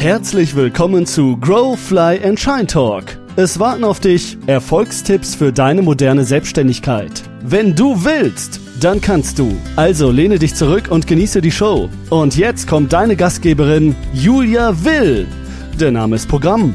Herzlich 0.00 0.56
willkommen 0.56 1.04
zu 1.04 1.36
Grow, 1.36 1.78
Fly 1.78 2.24
and 2.24 2.40
Shine 2.40 2.66
Talk. 2.66 3.04
Es 3.36 3.60
warten 3.60 3.84
auf 3.84 4.00
dich 4.00 4.38
Erfolgstipps 4.46 5.34
für 5.34 5.52
deine 5.52 5.82
moderne 5.82 6.24
Selbstständigkeit. 6.24 7.22
Wenn 7.42 7.74
du 7.74 8.02
willst, 8.02 8.60
dann 8.80 9.02
kannst 9.02 9.38
du. 9.38 9.54
Also 9.76 10.10
lehne 10.10 10.38
dich 10.38 10.54
zurück 10.54 10.84
und 10.88 11.06
genieße 11.06 11.42
die 11.42 11.50
Show. 11.50 11.90
Und 12.08 12.34
jetzt 12.34 12.66
kommt 12.66 12.94
deine 12.94 13.14
Gastgeberin 13.14 13.94
Julia 14.14 14.72
Will. 14.84 15.28
Der 15.78 15.92
Name 15.92 16.16
ist 16.16 16.26
Programm. 16.26 16.74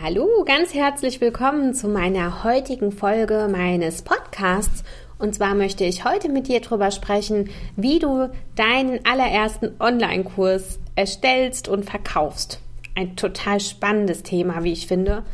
Hallo, 0.00 0.44
ganz 0.44 0.74
herzlich 0.74 1.20
willkommen 1.20 1.74
zu 1.74 1.88
meiner 1.88 2.44
heutigen 2.44 2.92
Folge 2.92 3.48
meines 3.50 4.02
Podcasts. 4.02 4.84
Und 5.18 5.34
zwar 5.34 5.56
möchte 5.56 5.82
ich 5.82 6.04
heute 6.04 6.28
mit 6.28 6.46
dir 6.46 6.60
darüber 6.60 6.92
sprechen, 6.92 7.50
wie 7.74 7.98
du 7.98 8.30
deinen 8.54 9.00
allerersten 9.04 9.72
Online-Kurs 9.80 10.78
erstellst 10.94 11.66
und 11.66 11.84
verkaufst. 11.84 12.60
Ein 12.94 13.16
total 13.16 13.58
spannendes 13.58 14.22
Thema, 14.22 14.62
wie 14.62 14.72
ich 14.72 14.86
finde. 14.86 15.24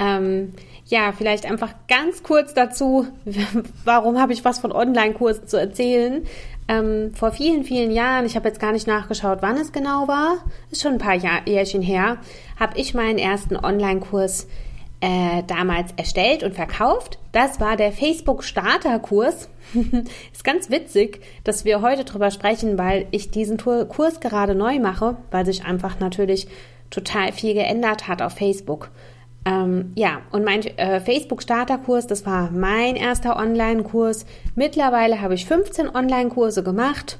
Ähm, 0.00 0.54
ja, 0.86 1.12
vielleicht 1.12 1.46
einfach 1.46 1.72
ganz 1.86 2.24
kurz 2.24 2.52
dazu, 2.52 3.06
warum 3.84 4.20
habe 4.20 4.32
ich 4.32 4.44
was 4.44 4.58
von 4.58 4.72
Online-Kursen 4.72 5.46
zu 5.46 5.56
erzählen? 5.56 6.26
Ähm, 6.70 7.12
vor 7.14 7.32
vielen, 7.32 7.64
vielen 7.64 7.90
Jahren, 7.90 8.24
ich 8.24 8.36
habe 8.36 8.46
jetzt 8.46 8.60
gar 8.60 8.70
nicht 8.70 8.86
nachgeschaut, 8.86 9.38
wann 9.40 9.56
es 9.56 9.72
genau 9.72 10.06
war, 10.06 10.36
ist 10.70 10.82
schon 10.82 10.92
ein 10.92 10.98
paar 10.98 11.16
Jährchen 11.16 11.82
her, 11.82 12.18
habe 12.60 12.78
ich 12.78 12.94
meinen 12.94 13.18
ersten 13.18 13.56
Online-Kurs 13.56 14.46
äh, 15.00 15.42
damals 15.48 15.90
erstellt 15.96 16.44
und 16.44 16.54
verkauft. 16.54 17.18
Das 17.32 17.58
war 17.58 17.76
der 17.76 17.90
Facebook 17.90 18.44
Starter-Kurs. 18.44 19.48
ist 20.32 20.44
ganz 20.44 20.70
witzig, 20.70 21.20
dass 21.42 21.64
wir 21.64 21.82
heute 21.82 22.04
drüber 22.04 22.30
sprechen, 22.30 22.78
weil 22.78 23.08
ich 23.10 23.32
diesen 23.32 23.56
Kurs 23.56 24.20
gerade 24.20 24.54
neu 24.54 24.78
mache, 24.78 25.16
weil 25.32 25.44
sich 25.44 25.64
einfach 25.64 25.98
natürlich 25.98 26.46
total 26.90 27.32
viel 27.32 27.54
geändert 27.54 28.06
hat 28.06 28.22
auf 28.22 28.34
Facebook. 28.34 28.92
Ähm, 29.44 29.92
ja, 29.94 30.20
und 30.32 30.44
mein 30.44 30.62
äh, 30.62 31.00
Facebook-Starterkurs, 31.00 32.06
das 32.06 32.26
war 32.26 32.50
mein 32.50 32.96
erster 32.96 33.36
Online-Kurs. 33.36 34.26
Mittlerweile 34.54 35.20
habe 35.20 35.34
ich 35.34 35.46
15 35.46 35.94
Online-Kurse 35.94 36.62
gemacht 36.62 37.18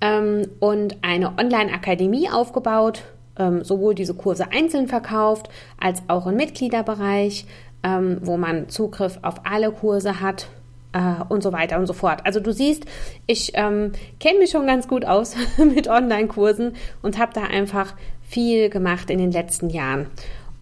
ähm, 0.00 0.46
und 0.60 0.98
eine 1.02 1.38
Online-Akademie 1.38 2.28
aufgebaut, 2.30 3.02
ähm, 3.38 3.64
sowohl 3.64 3.94
diese 3.94 4.14
Kurse 4.14 4.52
einzeln 4.52 4.88
verkauft, 4.88 5.48
als 5.80 6.02
auch 6.08 6.26
im 6.26 6.36
Mitgliederbereich, 6.36 7.46
ähm, 7.82 8.18
wo 8.22 8.36
man 8.36 8.68
Zugriff 8.68 9.18
auf 9.22 9.36
alle 9.44 9.70
Kurse 9.70 10.20
hat 10.20 10.48
äh, 10.92 11.24
und 11.30 11.42
so 11.42 11.52
weiter 11.52 11.78
und 11.78 11.86
so 11.86 11.94
fort. 11.94 12.20
Also 12.24 12.40
du 12.40 12.52
siehst, 12.52 12.84
ich 13.26 13.52
ähm, 13.54 13.92
kenne 14.20 14.38
mich 14.38 14.50
schon 14.50 14.66
ganz 14.66 14.86
gut 14.86 15.06
aus 15.06 15.34
mit 15.56 15.88
Online-Kursen 15.88 16.74
und 17.00 17.18
habe 17.18 17.32
da 17.32 17.44
einfach 17.44 17.94
viel 18.22 18.68
gemacht 18.68 19.08
in 19.08 19.18
den 19.18 19.32
letzten 19.32 19.70
Jahren. 19.70 20.08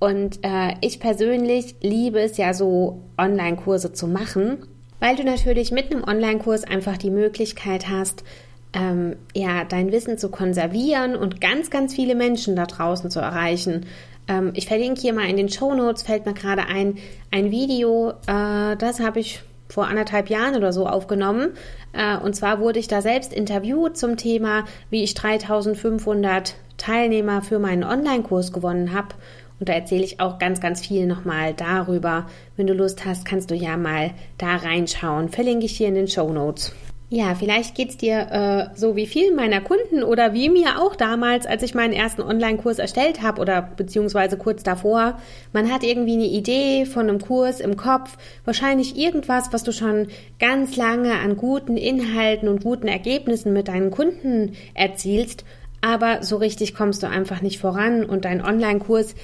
Und 0.02 0.40
äh, 0.42 0.74
ich 0.80 0.98
persönlich 0.98 1.76
liebe 1.80 2.18
es 2.18 2.36
ja 2.36 2.54
so, 2.54 3.02
Online-Kurse 3.16 3.92
zu 3.92 4.08
machen, 4.08 4.58
weil 4.98 5.14
du 5.14 5.22
natürlich 5.22 5.70
mit 5.70 5.92
einem 5.92 6.02
Online-Kurs 6.02 6.64
einfach 6.64 6.96
die 6.96 7.10
Möglichkeit 7.10 7.88
hast, 7.88 8.24
ähm, 8.72 9.14
ja, 9.32 9.62
dein 9.62 9.92
Wissen 9.92 10.18
zu 10.18 10.28
konservieren 10.28 11.14
und 11.14 11.40
ganz, 11.40 11.70
ganz 11.70 11.94
viele 11.94 12.16
Menschen 12.16 12.56
da 12.56 12.66
draußen 12.66 13.12
zu 13.12 13.20
erreichen. 13.20 13.86
Ähm, 14.26 14.50
ich 14.54 14.66
verlinke 14.66 15.00
hier 15.00 15.12
mal 15.12 15.30
in 15.30 15.36
den 15.36 15.48
Show 15.48 15.72
Notes, 15.72 16.02
fällt 16.02 16.26
mir 16.26 16.34
gerade 16.34 16.66
ein, 16.66 16.98
ein 17.30 17.52
Video, 17.52 18.10
äh, 18.26 18.74
das 18.76 18.98
habe 18.98 19.20
ich 19.20 19.44
vor 19.68 19.86
anderthalb 19.86 20.30
Jahren 20.30 20.56
oder 20.56 20.72
so 20.72 20.88
aufgenommen. 20.88 21.50
Äh, 21.92 22.16
und 22.16 22.34
zwar 22.34 22.58
wurde 22.58 22.80
ich 22.80 22.88
da 22.88 23.02
selbst 23.02 23.32
interviewt 23.32 23.96
zum 23.96 24.16
Thema, 24.16 24.64
wie 24.90 25.04
ich 25.04 25.14
3500 25.14 26.56
Teilnehmer 26.76 27.40
für 27.42 27.60
meinen 27.60 27.84
Online-Kurs 27.84 28.52
gewonnen 28.52 28.92
habe. 28.92 29.14
Und 29.62 29.68
da 29.68 29.74
erzähle 29.74 30.02
ich 30.02 30.18
auch 30.18 30.40
ganz, 30.40 30.60
ganz 30.60 30.84
viel 30.84 31.06
nochmal 31.06 31.54
darüber. 31.54 32.26
Wenn 32.56 32.66
du 32.66 32.74
Lust 32.74 33.04
hast, 33.06 33.24
kannst 33.24 33.48
du 33.48 33.54
ja 33.54 33.76
mal 33.76 34.10
da 34.36 34.56
reinschauen. 34.56 35.28
Verlinke 35.28 35.66
ich 35.66 35.76
hier 35.76 35.86
in 35.86 35.94
den 35.94 36.08
Show 36.08 36.32
Notes. 36.32 36.74
Ja, 37.10 37.36
vielleicht 37.36 37.76
geht 37.76 37.90
es 37.90 37.96
dir 37.96 38.26
äh, 38.32 38.76
so 38.76 38.96
wie 38.96 39.06
vielen 39.06 39.36
meiner 39.36 39.60
Kunden 39.60 40.02
oder 40.02 40.34
wie 40.34 40.48
mir 40.48 40.82
auch 40.82 40.96
damals, 40.96 41.46
als 41.46 41.62
ich 41.62 41.76
meinen 41.76 41.92
ersten 41.92 42.22
Online-Kurs 42.22 42.80
erstellt 42.80 43.22
habe 43.22 43.40
oder 43.40 43.62
beziehungsweise 43.62 44.36
kurz 44.36 44.64
davor. 44.64 45.20
Man 45.52 45.72
hat 45.72 45.84
irgendwie 45.84 46.14
eine 46.14 46.24
Idee 46.24 46.84
von 46.84 47.08
einem 47.08 47.20
Kurs 47.20 47.60
im 47.60 47.76
Kopf, 47.76 48.18
wahrscheinlich 48.44 48.96
irgendwas, 48.96 49.52
was 49.52 49.62
du 49.62 49.70
schon 49.70 50.08
ganz 50.40 50.74
lange 50.74 51.20
an 51.20 51.36
guten 51.36 51.76
Inhalten 51.76 52.48
und 52.48 52.64
guten 52.64 52.88
Ergebnissen 52.88 53.52
mit 53.52 53.68
deinen 53.68 53.92
Kunden 53.92 54.56
erzielst, 54.74 55.44
aber 55.82 56.22
so 56.22 56.36
richtig 56.36 56.74
kommst 56.74 57.02
du 57.02 57.08
einfach 57.08 57.42
nicht 57.42 57.58
voran 57.58 58.04
und 58.04 58.24
dein 58.24 58.42
Online-Kurs 58.42 59.16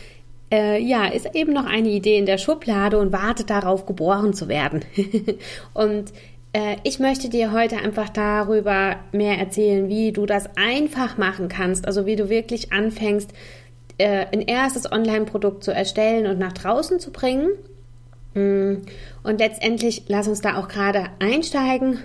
äh, 0.50 0.80
ja, 0.80 1.06
ist 1.06 1.34
eben 1.34 1.52
noch 1.52 1.66
eine 1.66 1.88
Idee 1.88 2.18
in 2.18 2.26
der 2.26 2.38
Schublade 2.38 2.98
und 2.98 3.12
wartet 3.12 3.50
darauf, 3.50 3.86
geboren 3.86 4.32
zu 4.34 4.48
werden. 4.48 4.84
und 5.74 6.12
äh, 6.52 6.76
ich 6.84 6.98
möchte 6.98 7.28
dir 7.28 7.52
heute 7.52 7.76
einfach 7.76 8.08
darüber 8.08 8.96
mehr 9.12 9.38
erzählen, 9.38 9.88
wie 9.88 10.12
du 10.12 10.26
das 10.26 10.48
einfach 10.56 11.18
machen 11.18 11.48
kannst, 11.48 11.86
also 11.86 12.06
wie 12.06 12.16
du 12.16 12.28
wirklich 12.28 12.72
anfängst, 12.72 13.30
äh, 13.98 14.26
ein 14.32 14.40
erstes 14.40 14.90
Online-Produkt 14.90 15.64
zu 15.64 15.72
erstellen 15.72 16.26
und 16.26 16.38
nach 16.38 16.52
draußen 16.52 17.00
zu 17.00 17.10
bringen. 17.10 17.50
Mm, 18.34 18.82
und 19.22 19.38
letztendlich 19.38 20.04
lass 20.08 20.28
uns 20.28 20.40
da 20.40 20.56
auch 20.56 20.68
gerade 20.68 21.06
einsteigen. 21.18 21.98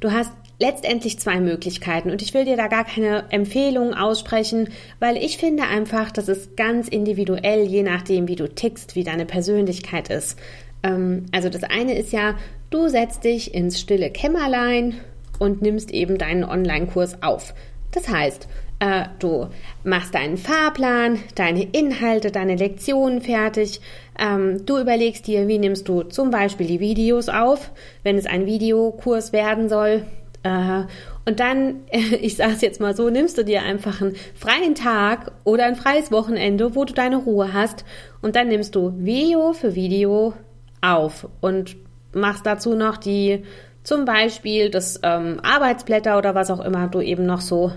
Du 0.00 0.12
hast 0.12 0.32
letztendlich 0.62 1.18
zwei 1.18 1.40
Möglichkeiten 1.40 2.08
und 2.08 2.22
ich 2.22 2.34
will 2.34 2.44
dir 2.44 2.56
da 2.56 2.68
gar 2.68 2.84
keine 2.84 3.24
Empfehlungen 3.30 3.94
aussprechen, 3.94 4.68
weil 5.00 5.16
ich 5.16 5.36
finde 5.36 5.64
einfach, 5.64 6.12
das 6.12 6.28
ist 6.28 6.56
ganz 6.56 6.86
individuell, 6.86 7.64
je 7.64 7.82
nachdem, 7.82 8.28
wie 8.28 8.36
du 8.36 8.48
tickst, 8.48 8.94
wie 8.94 9.02
deine 9.02 9.26
Persönlichkeit 9.26 10.08
ist. 10.08 10.38
Ähm, 10.84 11.26
also 11.32 11.48
das 11.48 11.64
eine 11.64 11.98
ist 11.98 12.12
ja, 12.12 12.36
du 12.70 12.86
setzt 12.86 13.24
dich 13.24 13.52
ins 13.52 13.80
stille 13.80 14.10
Kämmerlein 14.10 14.94
und 15.40 15.62
nimmst 15.62 15.90
eben 15.90 16.16
deinen 16.16 16.44
Online-Kurs 16.44 17.24
auf. 17.24 17.54
Das 17.90 18.08
heißt, 18.08 18.46
äh, 18.78 19.06
du 19.18 19.48
machst 19.82 20.14
deinen 20.14 20.36
Fahrplan, 20.36 21.18
deine 21.34 21.64
Inhalte, 21.64 22.30
deine 22.30 22.54
Lektionen 22.54 23.20
fertig. 23.20 23.80
Ähm, 24.16 24.64
du 24.64 24.78
überlegst 24.78 25.26
dir, 25.26 25.48
wie 25.48 25.58
nimmst 25.58 25.88
du 25.88 26.04
zum 26.04 26.30
Beispiel 26.30 26.68
die 26.68 26.78
Videos 26.78 27.28
auf, 27.28 27.72
wenn 28.04 28.16
es 28.16 28.26
ein 28.26 28.46
Videokurs 28.46 29.32
werden 29.32 29.68
soll. 29.68 30.04
Und 30.44 31.40
dann, 31.40 31.82
ich 31.90 32.36
sage 32.36 32.52
es 32.52 32.60
jetzt 32.60 32.80
mal 32.80 32.96
so, 32.96 33.10
nimmst 33.10 33.38
du 33.38 33.44
dir 33.44 33.62
einfach 33.62 34.00
einen 34.00 34.16
freien 34.34 34.74
Tag 34.74 35.32
oder 35.44 35.64
ein 35.64 35.76
freies 35.76 36.10
Wochenende, 36.10 36.74
wo 36.74 36.84
du 36.84 36.92
deine 36.92 37.16
Ruhe 37.16 37.52
hast 37.52 37.84
und 38.22 38.36
dann 38.36 38.48
nimmst 38.48 38.74
du 38.74 38.92
Video 38.96 39.52
für 39.52 39.74
Video 39.74 40.34
auf 40.80 41.28
und 41.40 41.76
machst 42.12 42.44
dazu 42.44 42.74
noch 42.74 42.96
die 42.96 43.44
zum 43.84 44.04
Beispiel 44.04 44.70
das 44.70 45.00
ähm, 45.02 45.40
Arbeitsblätter 45.42 46.18
oder 46.18 46.34
was 46.34 46.50
auch 46.50 46.60
immer 46.60 46.88
du 46.88 47.00
eben 47.00 47.26
noch 47.26 47.40
so 47.40 47.72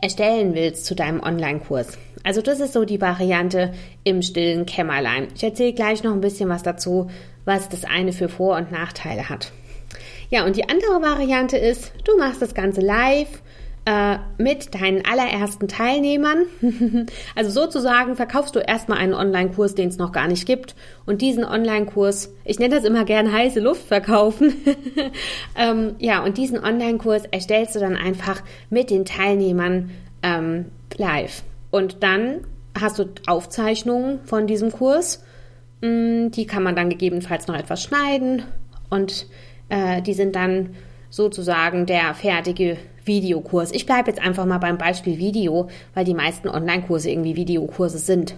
erstellen 0.00 0.54
willst 0.54 0.86
zu 0.86 0.94
deinem 0.94 1.20
Online-Kurs. 1.20 1.98
Also 2.22 2.42
das 2.42 2.60
ist 2.60 2.72
so 2.72 2.84
die 2.84 3.00
Variante 3.00 3.72
im 4.04 4.20
stillen 4.22 4.66
Kämmerlein. 4.66 5.28
Ich 5.34 5.44
erzähle 5.44 5.72
gleich 5.72 6.02
noch 6.02 6.12
ein 6.12 6.20
bisschen 6.20 6.48
was 6.48 6.62
dazu, 6.62 7.08
was 7.44 7.68
das 7.68 7.84
eine 7.84 8.12
für 8.12 8.28
Vor- 8.28 8.56
und 8.56 8.72
Nachteile 8.72 9.28
hat. 9.28 9.52
Ja, 10.30 10.44
und 10.44 10.56
die 10.56 10.68
andere 10.68 11.02
Variante 11.02 11.56
ist, 11.56 11.92
du 12.04 12.16
machst 12.16 12.42
das 12.42 12.54
Ganze 12.54 12.80
live 12.80 13.42
äh, 13.86 14.18
mit 14.36 14.74
deinen 14.74 15.04
allerersten 15.06 15.68
Teilnehmern. 15.68 16.46
also 17.36 17.50
sozusagen 17.50 18.16
verkaufst 18.16 18.56
du 18.56 18.58
erstmal 18.58 18.98
einen 18.98 19.14
Online-Kurs, 19.14 19.76
den 19.76 19.88
es 19.88 19.98
noch 19.98 20.10
gar 20.10 20.26
nicht 20.26 20.44
gibt. 20.44 20.74
Und 21.06 21.22
diesen 21.22 21.44
Online-Kurs, 21.44 22.32
ich 22.44 22.58
nenne 22.58 22.74
das 22.74 22.84
immer 22.84 23.04
gern 23.04 23.32
heiße 23.32 23.60
Luft 23.60 23.86
verkaufen. 23.86 24.54
ähm, 25.56 25.94
ja, 26.00 26.24
und 26.24 26.36
diesen 26.36 26.58
Online-Kurs 26.58 27.26
erstellst 27.30 27.76
du 27.76 27.78
dann 27.78 27.96
einfach 27.96 28.42
mit 28.70 28.90
den 28.90 29.04
Teilnehmern 29.04 29.90
ähm, 30.22 30.66
live. 30.96 31.44
Und 31.70 32.02
dann 32.02 32.40
hast 32.78 32.98
du 32.98 33.04
Aufzeichnungen 33.28 34.18
von 34.24 34.48
diesem 34.48 34.72
Kurs. 34.72 35.22
Mm, 35.80 36.30
die 36.30 36.46
kann 36.46 36.64
man 36.64 36.74
dann 36.74 36.90
gegebenenfalls 36.90 37.46
noch 37.46 37.56
etwas 37.56 37.84
schneiden 37.84 38.42
und 38.90 39.26
äh, 39.68 40.02
die 40.02 40.14
sind 40.14 40.36
dann 40.36 40.74
sozusagen 41.10 41.86
der 41.86 42.14
fertige 42.14 42.76
Videokurs. 43.04 43.72
Ich 43.72 43.86
bleibe 43.86 44.10
jetzt 44.10 44.20
einfach 44.20 44.44
mal 44.44 44.58
beim 44.58 44.78
Beispiel 44.78 45.18
Video, 45.18 45.68
weil 45.94 46.04
die 46.04 46.14
meisten 46.14 46.48
Online-Kurse 46.48 47.10
irgendwie 47.10 47.36
Videokurse 47.36 47.98
sind. 47.98 48.34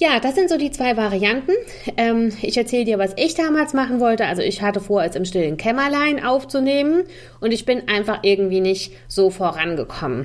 Ja, 0.00 0.18
das 0.18 0.34
sind 0.34 0.48
so 0.48 0.56
die 0.56 0.70
zwei 0.70 0.96
Varianten. 0.96 1.52
Ähm, 1.98 2.32
ich 2.40 2.56
erzähle 2.56 2.86
dir, 2.86 2.98
was 2.98 3.12
ich 3.16 3.34
damals 3.34 3.74
machen 3.74 4.00
wollte. 4.00 4.24
Also 4.24 4.40
ich 4.40 4.62
hatte 4.62 4.80
vor, 4.80 5.04
es 5.04 5.14
im 5.14 5.26
stillen 5.26 5.58
Kämmerlein 5.58 6.24
aufzunehmen 6.24 7.04
und 7.40 7.52
ich 7.52 7.66
bin 7.66 7.86
einfach 7.86 8.20
irgendwie 8.22 8.60
nicht 8.60 8.92
so 9.08 9.28
vorangekommen. 9.28 10.24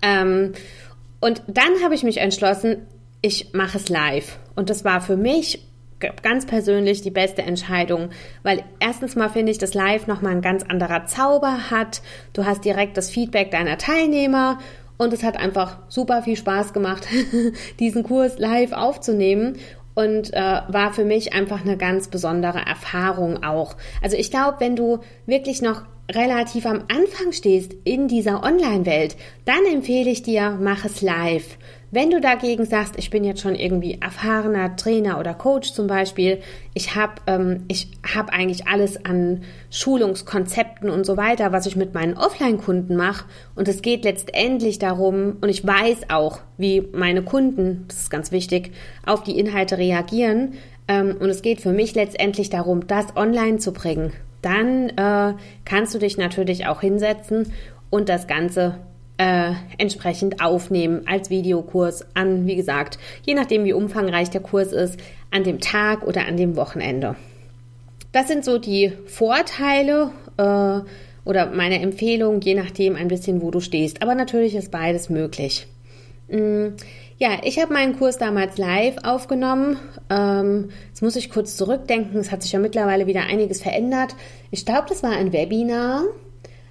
Ähm, 0.00 0.54
und 1.20 1.42
dann 1.48 1.82
habe 1.84 1.94
ich 1.94 2.02
mich 2.02 2.16
entschlossen, 2.16 2.86
ich 3.20 3.52
mache 3.52 3.76
es 3.76 3.90
live. 3.90 4.38
Und 4.54 4.70
das 4.70 4.86
war 4.86 5.02
für 5.02 5.18
mich 5.18 5.67
ganz 6.00 6.46
persönlich 6.46 7.02
die 7.02 7.10
beste 7.10 7.42
Entscheidung, 7.42 8.10
weil 8.42 8.62
erstens 8.80 9.16
mal 9.16 9.28
finde 9.28 9.52
ich, 9.52 9.58
dass 9.58 9.74
Live 9.74 10.06
nochmal 10.06 10.32
ein 10.32 10.42
ganz 10.42 10.62
anderer 10.62 11.06
Zauber 11.06 11.70
hat. 11.70 12.02
Du 12.32 12.44
hast 12.44 12.64
direkt 12.64 12.96
das 12.96 13.10
Feedback 13.10 13.50
deiner 13.50 13.78
Teilnehmer 13.78 14.58
und 14.96 15.12
es 15.12 15.22
hat 15.22 15.36
einfach 15.36 15.78
super 15.88 16.22
viel 16.22 16.36
Spaß 16.36 16.72
gemacht, 16.72 17.06
diesen 17.80 18.02
Kurs 18.02 18.38
live 18.38 18.72
aufzunehmen 18.72 19.56
und 19.94 20.32
äh, 20.32 20.60
war 20.68 20.92
für 20.92 21.04
mich 21.04 21.32
einfach 21.32 21.62
eine 21.62 21.76
ganz 21.76 22.08
besondere 22.08 22.58
Erfahrung 22.58 23.42
auch. 23.42 23.76
Also 24.02 24.16
ich 24.16 24.30
glaube, 24.30 24.60
wenn 24.60 24.76
du 24.76 24.98
wirklich 25.26 25.60
noch 25.62 25.82
relativ 26.10 26.66
am 26.66 26.84
Anfang 26.88 27.32
stehst 27.32 27.74
in 27.84 28.08
dieser 28.08 28.42
Online-Welt, 28.42 29.16
dann 29.44 29.64
empfehle 29.70 30.10
ich 30.10 30.22
dir, 30.22 30.56
mach 30.60 30.84
es 30.84 31.02
live. 31.02 31.58
Wenn 31.90 32.10
du 32.10 32.20
dagegen 32.20 32.66
sagst, 32.66 32.98
ich 32.98 33.08
bin 33.08 33.24
jetzt 33.24 33.40
schon 33.40 33.54
irgendwie 33.54 33.98
erfahrener 33.98 34.76
Trainer 34.76 35.18
oder 35.18 35.32
Coach 35.32 35.72
zum 35.72 35.86
Beispiel, 35.86 36.40
ich 36.74 36.94
habe 36.94 37.14
ähm, 37.26 37.64
ich 37.68 37.88
hab 38.14 38.30
eigentlich 38.30 38.66
alles 38.66 39.06
an 39.06 39.42
Schulungskonzepten 39.70 40.90
und 40.90 41.06
so 41.06 41.16
weiter, 41.16 41.50
was 41.50 41.64
ich 41.64 41.76
mit 41.76 41.94
meinen 41.94 42.14
Offline-Kunden 42.14 42.94
mache 42.94 43.24
und 43.54 43.68
es 43.68 43.80
geht 43.80 44.04
letztendlich 44.04 44.78
darum 44.78 45.38
und 45.40 45.48
ich 45.48 45.66
weiß 45.66 46.10
auch, 46.10 46.40
wie 46.58 46.86
meine 46.92 47.22
Kunden, 47.22 47.86
das 47.88 48.00
ist 48.00 48.10
ganz 48.10 48.32
wichtig, 48.32 48.72
auf 49.06 49.22
die 49.22 49.38
Inhalte 49.38 49.78
reagieren 49.78 50.54
ähm, 50.88 51.16
und 51.18 51.30
es 51.30 51.40
geht 51.40 51.62
für 51.62 51.72
mich 51.72 51.94
letztendlich 51.94 52.50
darum, 52.50 52.86
das 52.86 53.16
online 53.16 53.58
zu 53.58 53.72
bringen. 53.72 54.12
Dann 54.42 54.90
äh, 54.90 55.34
kannst 55.64 55.94
du 55.94 55.98
dich 55.98 56.18
natürlich 56.18 56.66
auch 56.66 56.82
hinsetzen 56.82 57.50
und 57.88 58.10
das 58.10 58.26
Ganze 58.26 58.78
äh, 59.18 59.52
entsprechend 59.76 60.40
aufnehmen 60.40 61.02
als 61.06 61.28
Videokurs 61.28 62.06
an, 62.14 62.46
wie 62.46 62.56
gesagt, 62.56 62.98
je 63.24 63.34
nachdem 63.34 63.64
wie 63.64 63.72
umfangreich 63.72 64.30
der 64.30 64.40
Kurs 64.40 64.72
ist, 64.72 64.98
an 65.30 65.44
dem 65.44 65.60
Tag 65.60 66.06
oder 66.06 66.26
an 66.26 66.36
dem 66.36 66.56
Wochenende. 66.56 67.16
Das 68.12 68.28
sind 68.28 68.44
so 68.44 68.58
die 68.58 68.92
Vorteile 69.06 70.10
äh, 70.38 70.80
oder 71.28 71.46
meine 71.52 71.80
Empfehlung, 71.80 72.40
je 72.40 72.54
nachdem 72.54 72.96
ein 72.96 73.08
bisschen, 73.08 73.42
wo 73.42 73.50
du 73.50 73.60
stehst. 73.60 74.02
Aber 74.02 74.14
natürlich 74.14 74.54
ist 74.54 74.70
beides 74.70 75.10
möglich. 75.10 75.66
Mm, 76.28 76.68
ja, 77.18 77.30
ich 77.42 77.60
habe 77.60 77.72
meinen 77.72 77.98
Kurs 77.98 78.16
damals 78.16 78.56
live 78.56 78.96
aufgenommen. 79.02 79.76
Ähm, 80.08 80.70
jetzt 80.88 81.02
muss 81.02 81.16
ich 81.16 81.30
kurz 81.30 81.56
zurückdenken. 81.56 82.20
Es 82.20 82.30
hat 82.30 82.42
sich 82.42 82.52
ja 82.52 82.60
mittlerweile 82.60 83.06
wieder 83.06 83.22
einiges 83.22 83.60
verändert. 83.60 84.14
Ich 84.50 84.64
glaube, 84.64 84.86
das 84.88 85.02
war 85.02 85.10
ein 85.10 85.32
Webinar. 85.32 86.04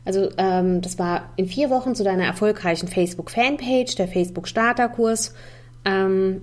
Also 0.08 0.30
ähm, 0.38 0.80
das 0.82 0.98
war 0.98 1.34
in 1.36 1.48
vier 1.48 1.70
Wochen 1.70 1.94
zu 1.94 2.06
deiner 2.06 2.24
erfolgreichen 2.24 2.88
Facebook-Fanpage, 2.88 3.96
der 3.96 4.08
Facebook-Starterkurs. 4.08 5.36
Ähm, 5.84 6.42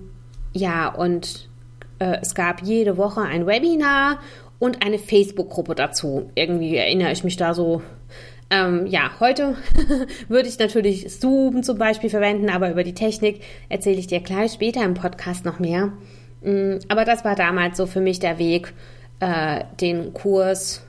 ja, 0.53 0.87
und 0.87 1.49
äh, 1.97 2.17
es 2.21 2.35
gab 2.35 2.61
jede 2.61 2.95
Woche 2.97 3.21
ein 3.21 3.47
Webinar 3.47 4.19
und 4.59 4.85
eine 4.85 4.99
Facebook-Gruppe 4.99 5.73
dazu. 5.73 6.29
Irgendwie 6.35 6.75
erinnere 6.75 7.11
ich 7.11 7.23
mich 7.23 7.37
da 7.37 7.55
so. 7.55 7.81
Ähm, 8.51 8.85
ja, 8.85 9.09
heute 9.19 9.55
würde 10.27 10.47
ich 10.47 10.59
natürlich 10.59 11.19
Zoom 11.19 11.63
zum 11.63 11.79
Beispiel 11.79 12.11
verwenden, 12.11 12.51
aber 12.51 12.69
über 12.69 12.83
die 12.83 12.93
Technik 12.93 13.41
erzähle 13.67 13.97
ich 13.97 14.05
dir 14.05 14.19
gleich 14.19 14.51
später 14.51 14.83
im 14.83 14.93
Podcast 14.93 15.43
noch 15.43 15.57
mehr. 15.57 15.91
Mm, 16.43 16.75
aber 16.87 17.03
das 17.03 17.25
war 17.25 17.35
damals 17.35 17.77
so 17.77 17.87
für 17.87 18.01
mich 18.01 18.19
der 18.19 18.37
Weg, 18.37 18.75
äh, 19.21 19.63
den 19.81 20.13
Kurs 20.13 20.85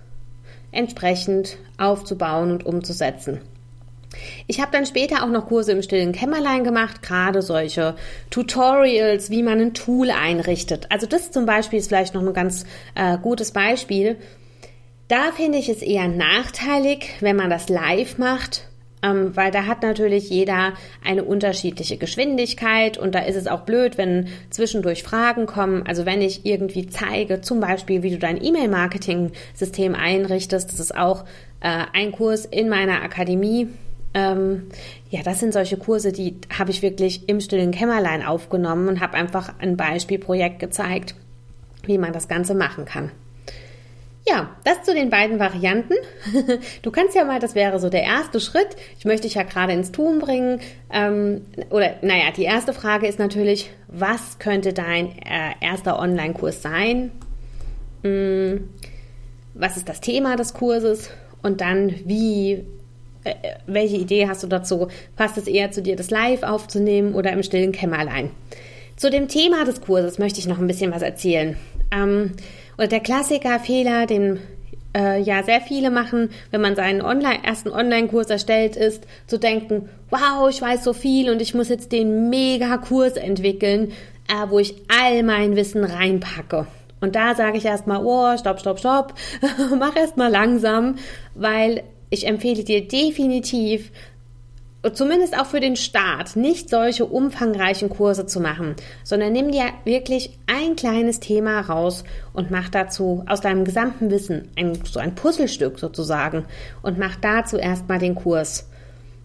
entsprechend 0.76 1.58
aufzubauen 1.78 2.52
und 2.52 2.66
umzusetzen. 2.66 3.40
Ich 4.46 4.60
habe 4.60 4.72
dann 4.72 4.86
später 4.86 5.24
auch 5.24 5.28
noch 5.28 5.46
Kurse 5.46 5.72
im 5.72 5.82
stillen 5.82 6.12
Kämmerlein 6.12 6.64
gemacht, 6.64 7.02
gerade 7.02 7.42
solche 7.42 7.96
Tutorials, 8.30 9.30
wie 9.30 9.42
man 9.42 9.60
ein 9.60 9.74
Tool 9.74 10.10
einrichtet. 10.10 10.86
Also 10.90 11.06
das 11.06 11.32
zum 11.32 11.46
Beispiel 11.46 11.78
ist 11.78 11.88
vielleicht 11.88 12.14
noch 12.14 12.22
ein 12.22 12.32
ganz 12.32 12.64
äh, 12.94 13.18
gutes 13.18 13.50
Beispiel. 13.50 14.16
Da 15.08 15.32
finde 15.32 15.58
ich 15.58 15.68
es 15.68 15.82
eher 15.82 16.08
nachteilig, 16.08 17.14
wenn 17.20 17.36
man 17.36 17.50
das 17.50 17.68
live 17.68 18.18
macht, 18.18 18.68
ähm, 19.06 19.36
weil 19.36 19.50
da 19.50 19.66
hat 19.66 19.82
natürlich 19.82 20.30
jeder 20.30 20.72
eine 21.04 21.24
unterschiedliche 21.24 21.96
Geschwindigkeit 21.96 22.98
und 22.98 23.14
da 23.14 23.20
ist 23.20 23.36
es 23.36 23.46
auch 23.46 23.60
blöd, 23.60 23.98
wenn 23.98 24.28
zwischendurch 24.50 25.02
Fragen 25.02 25.46
kommen. 25.46 25.84
Also 25.86 26.06
wenn 26.06 26.20
ich 26.20 26.44
irgendwie 26.44 26.86
zeige, 26.86 27.40
zum 27.40 27.60
Beispiel, 27.60 28.02
wie 28.02 28.10
du 28.10 28.18
dein 28.18 28.42
E-Mail-Marketing-System 28.42 29.94
einrichtest, 29.94 30.72
das 30.72 30.80
ist 30.80 30.96
auch 30.96 31.24
äh, 31.60 31.84
ein 31.92 32.12
Kurs 32.12 32.44
in 32.44 32.68
meiner 32.68 33.02
Akademie. 33.02 33.68
Ähm, 34.14 34.68
ja, 35.10 35.22
das 35.22 35.40
sind 35.40 35.52
solche 35.52 35.76
Kurse, 35.76 36.12
die 36.12 36.36
habe 36.56 36.70
ich 36.70 36.82
wirklich 36.82 37.28
im 37.28 37.40
stillen 37.40 37.70
Kämmerlein 37.70 38.24
aufgenommen 38.24 38.88
und 38.88 39.00
habe 39.00 39.14
einfach 39.14 39.54
ein 39.60 39.76
Beispielprojekt 39.76 40.58
gezeigt, 40.58 41.14
wie 41.84 41.98
man 41.98 42.12
das 42.12 42.28
Ganze 42.28 42.54
machen 42.54 42.84
kann. 42.86 43.10
Ja, 44.28 44.56
das 44.64 44.82
zu 44.82 44.92
den 44.92 45.08
beiden 45.08 45.38
Varianten. 45.38 45.94
Du 46.82 46.90
kannst 46.90 47.14
ja 47.14 47.24
mal, 47.24 47.38
das 47.38 47.54
wäre 47.54 47.78
so 47.78 47.88
der 47.88 48.02
erste 48.02 48.40
Schritt. 48.40 48.76
Ich 48.98 49.04
möchte 49.04 49.22
dich 49.22 49.34
ja 49.34 49.44
gerade 49.44 49.72
ins 49.72 49.92
Tun 49.92 50.18
bringen. 50.18 50.60
Ähm, 50.92 51.42
oder, 51.70 51.96
naja, 52.02 52.32
die 52.36 52.42
erste 52.42 52.72
Frage 52.72 53.06
ist 53.06 53.18
natürlich, 53.18 53.70
was 53.88 54.38
könnte 54.38 54.72
dein 54.72 55.10
äh, 55.18 55.52
erster 55.60 55.98
Online-Kurs 55.98 56.62
sein? 56.62 57.12
Hm, 58.02 58.68
was 59.54 59.76
ist 59.76 59.88
das 59.88 60.00
Thema 60.00 60.36
des 60.36 60.54
Kurses? 60.54 61.10
Und 61.42 61.60
dann, 61.60 61.94
wie, 62.04 62.64
äh, 63.24 63.34
welche 63.66 63.96
Idee 63.96 64.28
hast 64.28 64.42
du 64.42 64.48
dazu? 64.48 64.88
Passt 65.16 65.38
es 65.38 65.46
eher 65.46 65.70
zu 65.70 65.82
dir, 65.82 65.94
das 65.94 66.10
live 66.10 66.42
aufzunehmen 66.42 67.14
oder 67.14 67.32
im 67.32 67.42
stillen 67.44 67.72
Kämmerlein? 67.72 68.30
Zu 68.96 69.10
dem 69.10 69.28
Thema 69.28 69.64
des 69.64 69.82
Kurses 69.82 70.18
möchte 70.18 70.40
ich 70.40 70.46
noch 70.48 70.58
ein 70.58 70.66
bisschen 70.66 70.92
was 70.92 71.02
erzählen. 71.02 71.56
Ähm, 71.92 72.32
oder 72.78 72.86
der 72.86 73.00
Klassiker-Fehler, 73.00 74.06
den 74.06 74.40
äh, 74.96 75.20
ja 75.20 75.42
sehr 75.42 75.60
viele 75.60 75.90
machen, 75.90 76.30
wenn 76.50 76.60
man 76.60 76.76
seinen 76.76 77.02
Online 77.02 77.44
ersten 77.44 77.70
Online-Kurs 77.70 78.30
erstellt 78.30 78.76
ist, 78.76 79.06
zu 79.26 79.38
denken, 79.38 79.88
wow, 80.10 80.48
ich 80.48 80.60
weiß 80.60 80.84
so 80.84 80.92
viel 80.92 81.30
und 81.30 81.42
ich 81.42 81.54
muss 81.54 81.68
jetzt 81.68 81.92
den 81.92 82.30
Mega-Kurs 82.30 83.16
entwickeln, 83.16 83.92
äh, 84.28 84.48
wo 84.48 84.58
ich 84.58 84.74
all 84.88 85.22
mein 85.22 85.56
Wissen 85.56 85.84
reinpacke. 85.84 86.66
Und 87.00 87.14
da 87.14 87.34
sage 87.34 87.58
ich 87.58 87.64
erstmal, 87.64 88.04
oh, 88.04 88.36
stopp, 88.38 88.60
stopp, 88.60 88.78
stopp, 88.78 89.14
mach 89.78 89.94
erstmal 89.96 90.30
langsam, 90.30 90.96
weil 91.34 91.82
ich 92.08 92.26
empfehle 92.26 92.64
dir 92.64 92.86
definitiv, 92.86 93.90
zumindest 94.92 95.38
auch 95.38 95.46
für 95.46 95.60
den 95.60 95.76
Start, 95.76 96.36
nicht 96.36 96.68
solche 96.68 97.06
umfangreichen 97.06 97.88
Kurse 97.88 98.26
zu 98.26 98.40
machen, 98.40 98.76
sondern 99.04 99.32
nimm 99.32 99.50
dir 99.50 99.64
wirklich 99.84 100.38
ein 100.46 100.76
kleines 100.76 101.20
Thema 101.20 101.60
raus 101.60 102.04
und 102.32 102.50
mach 102.50 102.68
dazu 102.68 103.24
aus 103.26 103.40
deinem 103.40 103.64
gesamten 103.64 104.10
Wissen 104.10 104.48
ein, 104.56 104.78
so 104.84 105.00
ein 105.00 105.14
Puzzlestück 105.14 105.78
sozusagen 105.78 106.44
und 106.82 106.98
mach 106.98 107.16
dazu 107.16 107.56
erstmal 107.56 107.98
den 107.98 108.14
Kurs. 108.14 108.68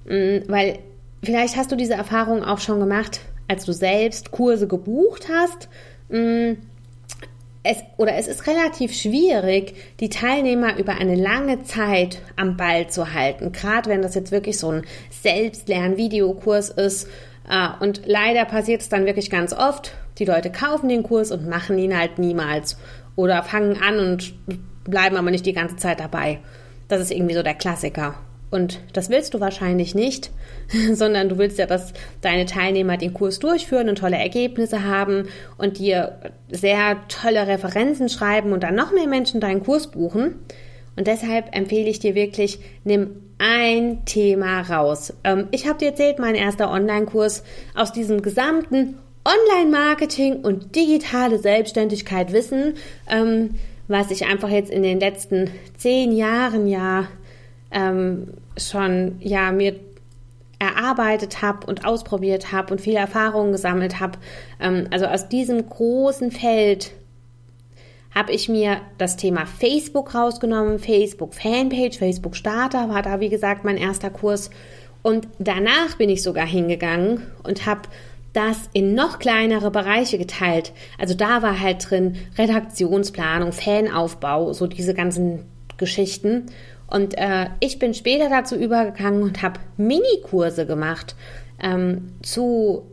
Mm, 0.05 0.39
weil 0.47 0.79
vielleicht 1.23 1.57
hast 1.57 1.71
du 1.71 1.75
diese 1.75 1.93
Erfahrung 1.93 2.43
auch 2.43 2.59
schon 2.59 2.79
gemacht, 2.79 3.21
als 3.47 3.65
du 3.65 3.73
selbst 3.73 4.31
Kurse 4.31 4.67
gebucht 4.67 5.27
hast 5.31 5.69
mm, 6.09 6.53
es, 7.63 7.77
oder 7.97 8.15
es 8.15 8.27
ist 8.27 8.47
relativ 8.47 8.93
schwierig, 8.93 9.75
die 9.99 10.09
Teilnehmer 10.09 10.77
über 10.77 10.93
eine 10.93 11.15
lange 11.15 11.63
Zeit 11.63 12.19
am 12.35 12.57
Ball 12.57 12.87
zu 12.87 13.13
halten. 13.13 13.51
Gerade 13.51 13.89
wenn 13.89 14.01
das 14.01 14.15
jetzt 14.15 14.31
wirklich 14.31 14.57
so 14.57 14.71
ein 14.71 14.85
Selbstlern-Videokurs 15.21 16.69
ist. 16.69 17.07
Äh, 17.47 17.67
und 17.79 18.01
leider 18.05 18.45
passiert 18.45 18.81
es 18.81 18.89
dann 18.89 19.05
wirklich 19.05 19.29
ganz 19.29 19.53
oft. 19.53 19.93
Die 20.17 20.25
Leute 20.25 20.51
kaufen 20.51 20.89
den 20.89 21.03
Kurs 21.03 21.31
und 21.31 21.47
machen 21.47 21.77
ihn 21.77 21.97
halt 21.97 22.17
niemals. 22.17 22.77
Oder 23.15 23.43
fangen 23.43 23.79
an 23.81 23.99
und 23.99 24.33
bleiben 24.83 25.17
aber 25.17 25.29
nicht 25.29 25.45
die 25.45 25.53
ganze 25.53 25.75
Zeit 25.75 25.99
dabei. 25.99 26.39
Das 26.87 26.99
ist 26.99 27.11
irgendwie 27.11 27.35
so 27.35 27.43
der 27.43 27.53
Klassiker. 27.53 28.15
Und 28.51 28.81
das 28.91 29.09
willst 29.09 29.33
du 29.33 29.39
wahrscheinlich 29.39 29.95
nicht, 29.95 30.29
sondern 30.93 31.29
du 31.29 31.37
willst 31.37 31.57
ja, 31.57 31.65
dass 31.65 31.93
deine 32.19 32.45
Teilnehmer 32.45 32.97
den 32.97 33.13
Kurs 33.13 33.39
durchführen 33.39 33.89
und 33.89 33.97
tolle 33.97 34.17
Ergebnisse 34.17 34.83
haben 34.83 35.29
und 35.57 35.79
dir 35.79 36.19
sehr 36.51 36.97
tolle 37.07 37.47
Referenzen 37.47 38.09
schreiben 38.09 38.51
und 38.51 38.63
dann 38.63 38.75
noch 38.75 38.91
mehr 38.91 39.07
Menschen 39.07 39.39
deinen 39.39 39.63
Kurs 39.63 39.87
buchen. 39.87 40.35
Und 40.97 41.07
deshalb 41.07 41.55
empfehle 41.55 41.89
ich 41.89 41.99
dir 41.99 42.13
wirklich, 42.13 42.59
nimm 42.83 43.11
ein 43.37 44.03
Thema 44.05 44.61
raus. 44.61 45.13
Ähm, 45.23 45.47
ich 45.51 45.67
habe 45.67 45.79
dir 45.79 45.87
erzählt, 45.87 46.19
mein 46.19 46.35
erster 46.35 46.69
Online-Kurs 46.69 47.43
aus 47.73 47.93
diesem 47.93 48.21
gesamten 48.21 48.97
Online-Marketing 49.23 50.41
und 50.41 50.75
digitale 50.75 51.39
Selbstständigkeit 51.39 52.33
Wissen, 52.33 52.75
ähm, 53.09 53.51
was 53.87 54.11
ich 54.11 54.25
einfach 54.25 54.49
jetzt 54.49 54.71
in 54.71 54.83
den 54.83 54.99
letzten 54.99 55.49
zehn 55.77 56.11
Jahren 56.11 56.67
ja 56.67 57.07
ähm, 57.71 58.33
schon 58.57 59.15
ja 59.19 59.51
mir 59.51 59.79
erarbeitet 60.59 61.41
habe 61.41 61.65
und 61.65 61.85
ausprobiert 61.85 62.51
habe 62.51 62.73
und 62.73 62.81
viele 62.81 62.99
Erfahrungen 62.99 63.51
gesammelt 63.51 63.99
habe. 63.99 64.19
Ähm, 64.59 64.87
also 64.91 65.05
aus 65.07 65.27
diesem 65.27 65.67
großen 65.67 66.31
Feld 66.31 66.91
habe 68.13 68.31
ich 68.33 68.49
mir 68.49 68.81
das 68.97 69.15
Thema 69.15 69.45
Facebook 69.45 70.13
rausgenommen, 70.13 70.79
Facebook 70.79 71.33
Fanpage, 71.33 71.97
Facebook 71.97 72.35
Starter 72.35 72.89
war 72.89 73.01
da 73.01 73.19
wie 73.19 73.29
gesagt 73.29 73.63
mein 73.63 73.77
erster 73.77 74.09
Kurs 74.09 74.49
und 75.01 75.27
danach 75.39 75.97
bin 75.97 76.09
ich 76.09 76.21
sogar 76.21 76.45
hingegangen 76.45 77.23
und 77.43 77.65
habe 77.65 77.89
das 78.33 78.69
in 78.73 78.93
noch 78.93 79.19
kleinere 79.19 79.71
Bereiche 79.71 80.17
geteilt. 80.17 80.71
Also 80.97 81.15
da 81.15 81.41
war 81.41 81.59
halt 81.59 81.89
drin 81.89 82.17
Redaktionsplanung, 82.37 83.51
Fanaufbau, 83.51 84.53
so 84.53 84.67
diese 84.67 84.93
ganzen 84.93 85.45
Geschichten. 85.77 86.45
Und 86.91 87.17
äh, 87.17 87.47
ich 87.59 87.79
bin 87.79 87.93
später 87.93 88.29
dazu 88.29 88.55
übergegangen 88.55 89.23
und 89.23 89.41
habe 89.41 89.59
Minikurse 89.77 90.65
gemacht 90.65 91.15
ähm, 91.61 92.13
zu 92.21 92.83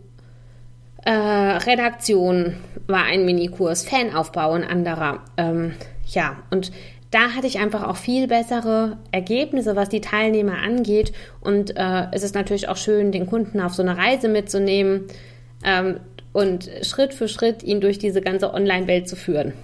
äh, 1.04 1.10
Redaktion 1.10 2.54
war 2.86 3.04
ein 3.04 3.24
Minikurs, 3.24 3.84
Fanaufbau 3.84 4.52
ein 4.52 4.64
anderer. 4.64 5.20
Ähm, 5.36 5.74
ja, 6.06 6.36
und 6.50 6.70
da 7.10 7.30
hatte 7.34 7.46
ich 7.46 7.58
einfach 7.58 7.86
auch 7.86 7.96
viel 7.96 8.28
bessere 8.28 8.98
Ergebnisse, 9.10 9.76
was 9.76 9.88
die 9.88 10.00
Teilnehmer 10.00 10.58
angeht. 10.58 11.12
Und 11.40 11.76
äh, 11.76 12.06
es 12.12 12.22
ist 12.22 12.34
natürlich 12.34 12.68
auch 12.68 12.76
schön, 12.76 13.12
den 13.12 13.26
Kunden 13.26 13.60
auf 13.60 13.74
so 13.74 13.82
eine 13.82 13.96
Reise 13.96 14.28
mitzunehmen 14.28 15.04
ähm, 15.64 16.00
und 16.32 16.70
Schritt 16.82 17.14
für 17.14 17.28
Schritt 17.28 17.62
ihn 17.62 17.80
durch 17.80 17.98
diese 17.98 18.20
ganze 18.20 18.52
Online-Welt 18.52 19.08
zu 19.08 19.16
führen. 19.16 19.54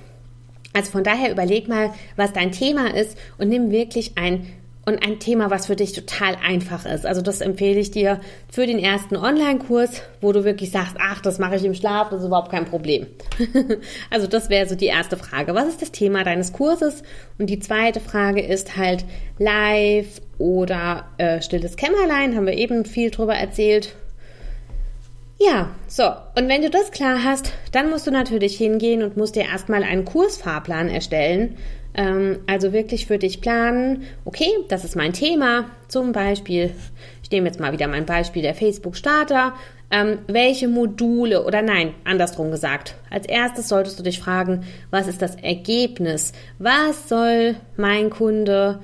Also 0.74 0.90
von 0.90 1.04
daher 1.04 1.30
überleg 1.30 1.68
mal, 1.68 1.94
was 2.16 2.32
dein 2.32 2.52
Thema 2.52 2.94
ist 2.94 3.16
und 3.38 3.48
nimm 3.48 3.70
wirklich 3.70 4.18
ein 4.18 4.46
und 4.86 5.02
ein 5.02 5.18
Thema, 5.18 5.50
was 5.50 5.66
für 5.66 5.76
dich 5.76 5.92
total 5.92 6.36
einfach 6.46 6.84
ist. 6.84 7.06
Also 7.06 7.22
das 7.22 7.40
empfehle 7.40 7.80
ich 7.80 7.90
dir 7.90 8.20
für 8.52 8.66
den 8.66 8.78
ersten 8.78 9.16
Online-Kurs, 9.16 10.02
wo 10.20 10.32
du 10.32 10.44
wirklich 10.44 10.70
sagst, 10.70 10.96
ach, 11.00 11.22
das 11.22 11.38
mache 11.38 11.56
ich 11.56 11.64
im 11.64 11.74
Schlaf, 11.74 12.10
das 12.10 12.20
ist 12.20 12.26
überhaupt 12.26 12.50
kein 12.50 12.66
Problem. 12.66 13.06
also 14.10 14.26
das 14.26 14.50
wäre 14.50 14.68
so 14.68 14.74
die 14.74 14.86
erste 14.86 15.16
Frage. 15.16 15.54
Was 15.54 15.68
ist 15.68 15.80
das 15.80 15.92
Thema 15.92 16.22
deines 16.22 16.52
Kurses? 16.52 17.02
Und 17.38 17.48
die 17.48 17.60
zweite 17.60 18.00
Frage 18.00 18.42
ist 18.42 18.76
halt 18.76 19.04
live 19.38 20.20
oder 20.38 21.06
äh, 21.16 21.40
stilles 21.40 21.76
Kämmerlein, 21.76 22.36
haben 22.36 22.46
wir 22.46 22.54
eben 22.54 22.84
viel 22.84 23.10
drüber 23.10 23.34
erzählt. 23.34 23.94
Ja, 25.46 25.68
so. 25.88 26.04
Und 26.36 26.48
wenn 26.48 26.62
du 26.62 26.70
das 26.70 26.90
klar 26.90 27.22
hast, 27.22 27.52
dann 27.72 27.90
musst 27.90 28.06
du 28.06 28.10
natürlich 28.10 28.56
hingehen 28.56 29.02
und 29.02 29.16
musst 29.16 29.36
dir 29.36 29.44
erstmal 29.44 29.82
einen 29.82 30.04
Kursfahrplan 30.04 30.88
erstellen. 30.88 31.56
Ähm, 31.94 32.38
also 32.46 32.72
wirklich 32.72 33.06
für 33.06 33.18
dich 33.18 33.40
planen, 33.40 34.04
okay, 34.24 34.48
das 34.68 34.84
ist 34.84 34.96
mein 34.96 35.12
Thema. 35.12 35.66
Zum 35.88 36.12
Beispiel, 36.12 36.72
ich 37.22 37.30
nehme 37.30 37.46
jetzt 37.46 37.60
mal 37.60 37.72
wieder 37.72 37.88
mein 37.88 38.06
Beispiel 38.06 38.42
der 38.42 38.54
Facebook-Starter. 38.54 39.52
Ähm, 39.90 40.20
welche 40.28 40.66
Module 40.66 41.44
oder 41.44 41.60
nein, 41.60 41.94
andersrum 42.04 42.50
gesagt. 42.50 42.94
Als 43.10 43.26
erstes 43.26 43.68
solltest 43.68 43.98
du 43.98 44.02
dich 44.02 44.18
fragen, 44.18 44.64
was 44.90 45.08
ist 45.08 45.20
das 45.20 45.36
Ergebnis? 45.36 46.32
Was 46.58 47.08
soll 47.08 47.56
mein 47.76 48.08
Kunde 48.08 48.80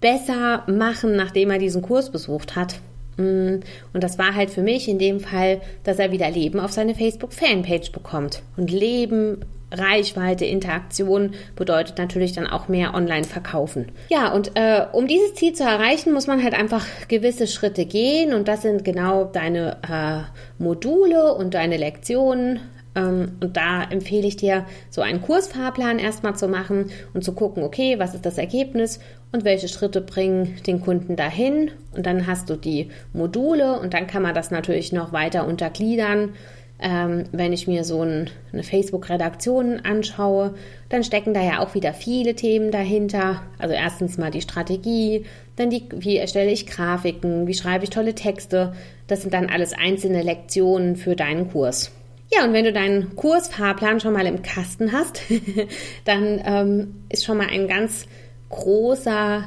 besser 0.00 0.64
machen, 0.66 1.14
nachdem 1.14 1.50
er 1.50 1.58
diesen 1.58 1.82
Kurs 1.82 2.10
besucht 2.10 2.56
hat? 2.56 2.76
Mm, 3.16 3.60
und 3.92 4.04
das 4.04 4.18
war 4.18 4.34
halt 4.34 4.50
für 4.50 4.62
mich 4.62 4.88
in 4.88 4.98
dem 4.98 5.20
Fall, 5.20 5.60
dass 5.84 5.98
er 5.98 6.12
wieder 6.12 6.30
Leben 6.30 6.60
auf 6.60 6.72
seine 6.72 6.94
Facebook-Fanpage 6.94 7.92
bekommt. 7.92 8.42
Und 8.56 8.70
Leben, 8.70 9.44
Reichweite, 9.70 10.44
Interaktion 10.44 11.34
bedeutet 11.56 11.98
natürlich 11.98 12.32
dann 12.32 12.46
auch 12.46 12.68
mehr 12.68 12.94
online 12.94 13.24
verkaufen. 13.24 13.90
Ja, 14.08 14.32
und 14.32 14.52
äh, 14.54 14.86
um 14.92 15.06
dieses 15.06 15.34
Ziel 15.34 15.52
zu 15.52 15.64
erreichen, 15.64 16.12
muss 16.12 16.26
man 16.26 16.42
halt 16.42 16.54
einfach 16.54 16.86
gewisse 17.08 17.46
Schritte 17.46 17.84
gehen. 17.84 18.34
Und 18.34 18.48
das 18.48 18.62
sind 18.62 18.84
genau 18.84 19.24
deine 19.24 19.78
äh, 19.88 20.62
Module 20.62 21.34
und 21.34 21.54
deine 21.54 21.76
Lektionen. 21.76 22.60
Ähm, 22.94 23.32
und 23.40 23.56
da 23.56 23.82
empfehle 23.84 24.26
ich 24.26 24.36
dir, 24.36 24.66
so 24.90 25.00
einen 25.00 25.22
Kursfahrplan 25.22 25.98
erstmal 25.98 26.36
zu 26.36 26.48
machen 26.48 26.90
und 27.12 27.24
zu 27.24 27.32
gucken, 27.32 27.62
okay, 27.62 27.98
was 27.98 28.14
ist 28.14 28.26
das 28.26 28.38
Ergebnis 28.38 29.00
und 29.32 29.44
welche 29.44 29.68
Schritte 29.68 30.00
bringen 30.00 30.56
den 30.66 30.80
Kunden 30.80 31.16
dahin. 31.16 31.70
Und 31.92 32.06
dann 32.06 32.26
hast 32.26 32.50
du 32.50 32.56
die 32.56 32.90
Module 33.12 33.78
und 33.80 33.94
dann 33.94 34.06
kann 34.06 34.22
man 34.22 34.34
das 34.34 34.50
natürlich 34.50 34.92
noch 34.92 35.12
weiter 35.12 35.46
untergliedern. 35.46 36.34
Ähm, 36.80 37.24
wenn 37.30 37.52
ich 37.52 37.68
mir 37.68 37.84
so 37.84 38.02
ein, 38.02 38.30
eine 38.52 38.64
Facebook-Redaktion 38.64 39.80
anschaue, 39.84 40.54
dann 40.88 41.04
stecken 41.04 41.32
da 41.32 41.40
ja 41.40 41.60
auch 41.60 41.74
wieder 41.74 41.94
viele 41.94 42.34
Themen 42.34 42.72
dahinter. 42.72 43.42
Also 43.58 43.74
erstens 43.74 44.18
mal 44.18 44.32
die 44.32 44.40
Strategie, 44.40 45.24
dann 45.56 45.70
die, 45.70 45.84
wie 45.94 46.16
erstelle 46.16 46.50
ich 46.50 46.66
Grafiken, 46.66 47.46
wie 47.46 47.54
schreibe 47.54 47.84
ich 47.84 47.90
tolle 47.90 48.14
Texte. 48.14 48.74
Das 49.06 49.22
sind 49.22 49.32
dann 49.32 49.50
alles 49.50 49.72
einzelne 49.72 50.22
Lektionen 50.22 50.96
für 50.96 51.14
deinen 51.14 51.50
Kurs. 51.50 51.92
Ja, 52.36 52.44
und 52.44 52.52
wenn 52.52 52.64
du 52.64 52.72
deinen 52.72 53.14
Kursfahrplan 53.16 54.00
schon 54.00 54.12
mal 54.12 54.26
im 54.26 54.42
Kasten 54.42 54.92
hast, 54.92 55.20
dann 56.04 56.42
ähm, 56.44 57.04
ist 57.08 57.24
schon 57.24 57.38
mal 57.38 57.48
ein 57.48 57.68
ganz 57.68 58.06
großer 58.48 59.44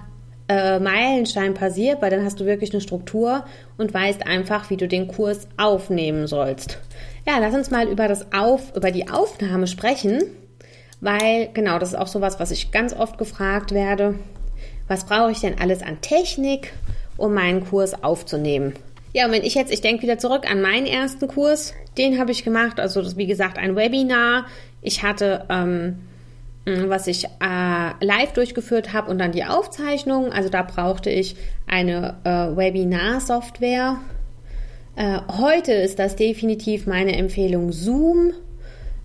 äh, 0.48 0.80
Meilenstein 0.80 1.54
passiert, 1.54 2.02
weil 2.02 2.12
dann 2.12 2.24
hast 2.24 2.40
du 2.40 2.46
wirklich 2.46 2.72
eine 2.72 2.82
Struktur 2.82 3.46
und 3.78 3.94
weißt 3.94 4.26
einfach, 4.26 4.70
wie 4.70 4.78
du 4.78 4.88
den 4.88 5.08
Kurs 5.08 5.48
aufnehmen 5.58 6.28
sollst. 6.28 6.78
Ja, 7.26 7.40
lass 7.40 7.54
uns 7.54 7.72
mal 7.72 7.88
über 7.88 8.08
das 8.08 8.32
Auf, 8.32 8.76
über 8.76 8.92
die 8.92 9.10
Aufnahme 9.10 9.68
sprechen, 9.68 10.24
weil 11.02 11.50
genau, 11.54 11.80
das 11.80 11.90
ist 11.90 11.98
auch 11.98 12.08
sowas, 12.08 12.40
was 12.40 12.52
ich 12.52 12.72
ganz 12.72 12.94
oft 12.94 13.18
gefragt 13.18 13.74
werde. 13.74 14.16
Was 14.88 15.06
brauche 15.06 15.32
ich 15.32 15.42
denn 15.42 15.60
alles 15.60 15.84
an 15.84 16.00
Technik, 16.00 16.74
um 17.18 17.34
meinen 17.34 17.66
Kurs 17.66 18.02
aufzunehmen? 18.02 18.74
Ja, 19.14 19.26
und 19.26 19.32
wenn 19.32 19.44
ich 19.44 19.56
jetzt, 19.56 19.72
ich 19.72 19.82
denke 19.82 20.04
wieder 20.04 20.18
zurück 20.18 20.50
an 20.50 20.62
meinen 20.62 20.86
ersten 20.86 21.28
Kurs, 21.28 21.74
den 21.98 22.20
habe 22.20 22.32
ich 22.32 22.44
gemacht, 22.44 22.80
also 22.80 23.02
das, 23.02 23.18
wie 23.18 23.28
gesagt, 23.28 23.58
ein 23.58 23.76
Webinar. 23.76 24.46
Ich 24.82 25.04
hatte 25.04 25.46
ähm, 25.50 25.98
Mm, 26.68 26.90
was 26.90 27.08
ich 27.08 27.24
äh, 27.24 28.06
live 28.06 28.34
durchgeführt 28.34 28.92
habe 28.92 29.10
und 29.10 29.20
dann 29.20 29.32
die 29.32 29.46
Aufzeichnung. 29.46 30.34
Also 30.34 30.50
da 30.50 30.64
brauchte 30.64 31.10
ich 31.10 31.38
eine 31.66 32.18
äh, 32.26 32.58
Webinar-Software. 32.58 34.00
Äh, 34.98 35.20
heute 35.40 35.72
ist 35.72 35.98
das 35.98 36.18
definitiv 36.18 36.86
meine 36.86 37.16
Empfehlung 37.16 37.72
Zoom, 37.72 38.34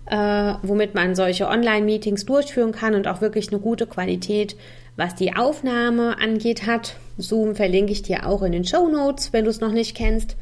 äh, 0.07 0.53
womit 0.61 0.93
man 0.93 1.15
solche 1.15 1.47
Online-Meetings 1.47 2.25
durchführen 2.25 2.73
kann 2.73 2.95
und 2.95 3.07
auch 3.07 3.21
wirklich 3.21 3.49
eine 3.49 3.61
gute 3.61 3.87
Qualität, 3.87 4.57
was 4.95 5.15
die 5.15 5.35
Aufnahme 5.35 6.17
angeht, 6.19 6.65
hat. 6.65 6.95
Zoom 7.17 7.55
verlinke 7.55 7.91
ich 7.91 8.01
dir 8.01 8.27
auch 8.27 8.41
in 8.41 8.51
den 8.51 8.65
Show 8.65 8.87
Notes, 8.87 9.33
wenn 9.33 9.45
du 9.45 9.49
es 9.49 9.59
noch 9.59 9.71
nicht 9.71 9.95
kennst. 9.95 10.35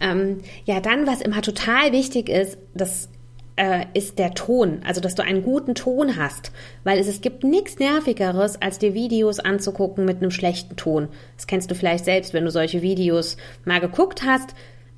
Ähm, 0.00 0.40
ja, 0.64 0.80
dann, 0.80 1.06
was 1.06 1.20
immer 1.20 1.42
total 1.42 1.92
wichtig 1.92 2.28
ist, 2.28 2.58
das 2.74 3.08
äh, 3.56 3.84
ist 3.94 4.18
der 4.18 4.34
Ton, 4.34 4.80
also 4.84 5.00
dass 5.00 5.14
du 5.14 5.22
einen 5.22 5.42
guten 5.42 5.74
Ton 5.74 6.16
hast, 6.16 6.52
weil 6.84 6.98
es, 6.98 7.06
es 7.06 7.20
gibt 7.20 7.44
nichts 7.44 7.78
Nervigeres, 7.78 8.60
als 8.60 8.78
dir 8.78 8.94
Videos 8.94 9.40
anzugucken 9.40 10.04
mit 10.04 10.18
einem 10.18 10.30
schlechten 10.30 10.76
Ton. 10.76 11.08
Das 11.36 11.46
kennst 11.46 11.70
du 11.70 11.74
vielleicht 11.74 12.04
selbst, 12.04 12.32
wenn 12.34 12.44
du 12.44 12.50
solche 12.50 12.82
Videos 12.82 13.36
mal 13.64 13.80
geguckt 13.80 14.22
hast. 14.24 14.54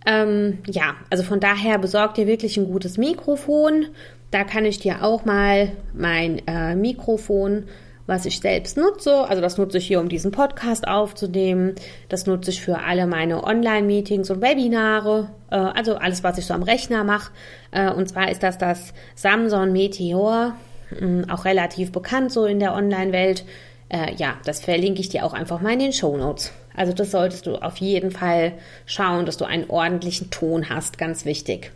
Ähm, 0.07 0.59
ja, 0.67 0.95
also 1.11 1.25
von 1.25 1.41
daher 1.41 1.79
besorg 1.79 2.15
dir 2.15 2.27
wirklich 2.27 2.57
ein 2.57 2.71
gutes 2.71 2.99
Mikrofon. 2.99 3.87
Da 4.31 4.45
kann 4.45 4.65
ich 4.65 4.79
dir 4.79 5.03
auch 5.03 5.25
mal 5.25 5.73
mein 5.93 6.47
äh, 6.47 6.75
Mikrofon 6.75 7.65
was 8.07 8.27
ich 8.27 8.41
selbst 8.41 8.77
nutze. 8.77 9.29
Also 9.29 9.41
das 9.41 9.57
nutze 9.59 9.79
ich 9.79 9.87
hier, 9.87 10.01
um 10.01 10.09
diesen 10.09 10.31
Podcast 10.31 10.87
aufzunehmen. 10.87 11.75
Das 12.09 12.27
nutze 12.27 12.51
ich 12.51 12.61
für 12.61 12.81
alle 12.81 13.07
meine 13.07 13.45
Online-Meetings 13.45 14.31
und 14.31 14.43
Webinare. 14.43 15.31
Äh, 15.51 15.57
also 15.57 15.97
alles, 15.97 16.23
was 16.23 16.39
ich 16.39 16.47
so 16.47 16.55
am 16.55 16.63
Rechner 16.63 17.05
mache. 17.05 17.33
Äh, 17.71 17.91
und 17.91 18.09
zwar 18.09 18.31
ist 18.31 18.43
das 18.43 18.59
das 18.59 18.93
Samsung 19.15 19.73
Meteor, 19.73 20.55
hm, 20.91 21.29
auch 21.31 21.45
relativ 21.45 21.93
bekannt 21.93 22.33
so 22.33 22.45
in 22.45 22.59
der 22.59 22.75
Online-Welt. 22.75 23.45
Äh, 23.89 24.15
ja, 24.17 24.37
das 24.45 24.61
verlinke 24.61 25.01
ich 25.01 25.09
dir 25.09 25.25
auch 25.25 25.33
einfach 25.33 25.61
mal 25.61 25.73
in 25.73 25.79
den 25.79 25.93
Show 25.93 26.17
Notes. 26.17 26.53
Also 26.77 26.93
das 26.93 27.11
solltest 27.11 27.47
du 27.47 27.57
auf 27.57 27.77
jeden 27.77 28.11
Fall 28.11 28.55
schauen, 28.85 29.27
dass 29.27 29.37
du 29.37 29.45
einen 29.45 29.71
ordentlichen 29.71 30.31
Ton 30.31 30.69
hast, 30.69 30.99
ganz 30.99 31.25
wichtig. 31.25 31.73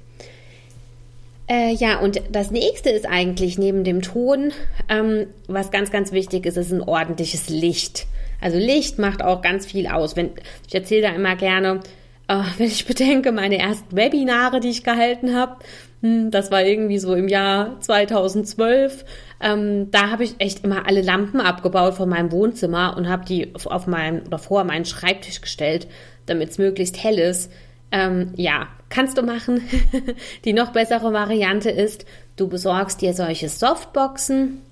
Äh, 1.48 1.72
ja, 1.74 1.98
und 1.98 2.20
das 2.30 2.50
nächste 2.50 2.90
ist 2.90 3.06
eigentlich 3.06 3.58
neben 3.58 3.82
dem 3.82 4.02
Ton, 4.02 4.52
ähm, 4.88 5.26
was 5.46 5.70
ganz, 5.70 5.90
ganz 5.90 6.12
wichtig 6.12 6.44
ist, 6.44 6.58
ist 6.58 6.72
ein 6.72 6.82
ordentliches 6.82 7.48
Licht. 7.48 8.06
Also 8.40 8.58
Licht 8.58 8.98
macht 8.98 9.22
auch 9.22 9.40
ganz 9.40 9.64
viel 9.64 9.86
aus. 9.86 10.14
Wenn, 10.14 10.30
ich 10.66 10.74
erzähle 10.74 11.02
da 11.02 11.14
immer 11.14 11.36
gerne, 11.36 11.80
äh, 12.28 12.42
wenn 12.58 12.66
ich 12.66 12.84
bedenke, 12.84 13.32
meine 13.32 13.58
ersten 13.58 13.96
Webinare, 13.96 14.60
die 14.60 14.68
ich 14.68 14.84
gehalten 14.84 15.34
habe, 15.34 15.56
hm, 16.02 16.30
das 16.30 16.50
war 16.50 16.62
irgendwie 16.62 16.98
so 16.98 17.14
im 17.14 17.28
Jahr 17.28 17.80
2012. 17.80 19.06
Ähm, 19.40 19.90
da 19.90 20.10
habe 20.10 20.24
ich 20.24 20.34
echt 20.38 20.64
immer 20.64 20.86
alle 20.86 21.00
Lampen 21.00 21.40
abgebaut 21.40 21.94
von 21.94 22.10
meinem 22.10 22.30
Wohnzimmer 22.30 22.94
und 22.96 23.08
habe 23.08 23.24
die 23.24 23.54
auf 23.54 23.86
meinem 23.86 24.22
oder 24.26 24.38
vor 24.38 24.64
meinen 24.64 24.84
Schreibtisch 24.84 25.40
gestellt, 25.40 25.88
damit 26.26 26.50
es 26.50 26.58
möglichst 26.58 27.02
hell 27.02 27.18
ist. 27.18 27.50
Ähm, 27.90 28.32
ja, 28.36 28.68
kannst 28.88 29.18
du 29.18 29.22
machen. 29.22 29.62
Die 30.44 30.52
noch 30.52 30.72
bessere 30.72 31.12
Variante 31.12 31.70
ist, 31.70 32.04
du 32.36 32.48
besorgst 32.48 33.00
dir 33.00 33.14
solche 33.14 33.48
Softboxen. 33.48 34.62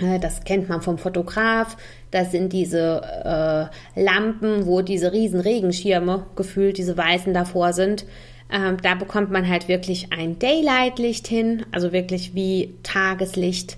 Äh, 0.00 0.18
das 0.18 0.44
kennt 0.44 0.68
man 0.68 0.82
vom 0.82 0.98
Fotograf. 0.98 1.76
Das 2.10 2.30
sind 2.30 2.52
diese 2.52 3.70
äh, 3.94 4.02
Lampen, 4.02 4.66
wo 4.66 4.82
diese 4.82 5.12
riesen 5.12 5.40
Regenschirme 5.40 6.26
gefühlt, 6.36 6.78
diese 6.78 6.96
weißen 6.96 7.34
davor 7.34 7.72
sind. 7.72 8.04
Ähm, 8.50 8.78
da 8.82 8.94
bekommt 8.94 9.30
man 9.30 9.46
halt 9.46 9.68
wirklich 9.68 10.12
ein 10.12 10.38
Daylight-Licht 10.38 11.28
hin, 11.28 11.66
also 11.70 11.92
wirklich 11.92 12.34
wie 12.34 12.74
Tageslicht. 12.82 13.76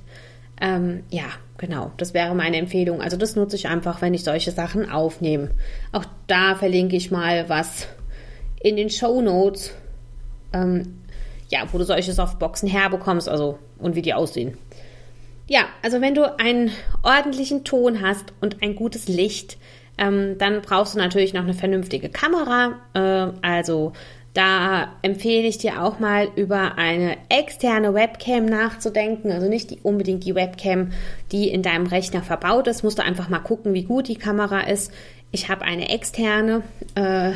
Ähm, 0.60 1.02
ja, 1.10 1.24
genau, 1.58 1.90
das 1.96 2.14
wäre 2.14 2.34
meine 2.36 2.58
Empfehlung. 2.58 3.02
Also 3.02 3.16
das 3.16 3.34
nutze 3.34 3.56
ich 3.56 3.66
einfach, 3.66 4.00
wenn 4.00 4.14
ich 4.14 4.22
solche 4.22 4.52
Sachen 4.52 4.88
aufnehme. 4.88 5.50
Auch 5.90 6.04
da 6.28 6.54
verlinke 6.54 6.94
ich 6.94 7.10
mal 7.10 7.48
was 7.48 7.88
in 8.60 8.76
den 8.76 8.90
Show 8.90 9.20
Notes. 9.20 9.72
ähm, 10.52 10.96
ja, 11.48 11.60
wo 11.72 11.78
du 11.78 11.84
solche 11.84 12.12
Softboxen 12.12 12.68
herbekommst, 12.68 13.28
also 13.28 13.58
und 13.78 13.96
wie 13.96 14.02
die 14.02 14.14
aussehen. 14.14 14.56
Ja, 15.48 15.62
also 15.82 16.00
wenn 16.00 16.14
du 16.14 16.38
einen 16.38 16.70
ordentlichen 17.02 17.64
Ton 17.64 18.00
hast 18.02 18.32
und 18.40 18.62
ein 18.62 18.76
gutes 18.76 19.08
Licht, 19.08 19.58
ähm, 19.98 20.38
dann 20.38 20.62
brauchst 20.62 20.94
du 20.94 20.98
natürlich 20.98 21.34
noch 21.34 21.42
eine 21.42 21.54
vernünftige 21.54 22.08
Kamera. 22.08 22.78
Äh, 22.94 23.32
also 23.42 23.92
da 24.32 24.92
empfehle 25.02 25.48
ich 25.48 25.58
dir 25.58 25.82
auch 25.82 25.98
mal 25.98 26.28
über 26.36 26.78
eine 26.78 27.16
externe 27.28 27.94
Webcam 27.94 28.46
nachzudenken. 28.46 29.32
Also 29.32 29.48
nicht 29.48 29.72
die, 29.72 29.80
unbedingt 29.82 30.24
die 30.24 30.36
Webcam, 30.36 30.92
die 31.32 31.48
in 31.48 31.62
deinem 31.62 31.86
Rechner 31.86 32.22
verbaut 32.22 32.68
ist. 32.68 32.84
Musst 32.84 32.98
du 32.98 33.02
einfach 33.02 33.28
mal 33.28 33.40
gucken, 33.40 33.74
wie 33.74 33.82
gut 33.82 34.06
die 34.06 34.14
Kamera 34.14 34.60
ist. 34.60 34.92
Ich 35.32 35.48
habe 35.48 35.62
eine 35.64 35.88
externe, 35.88 36.62
äh, 36.94 37.32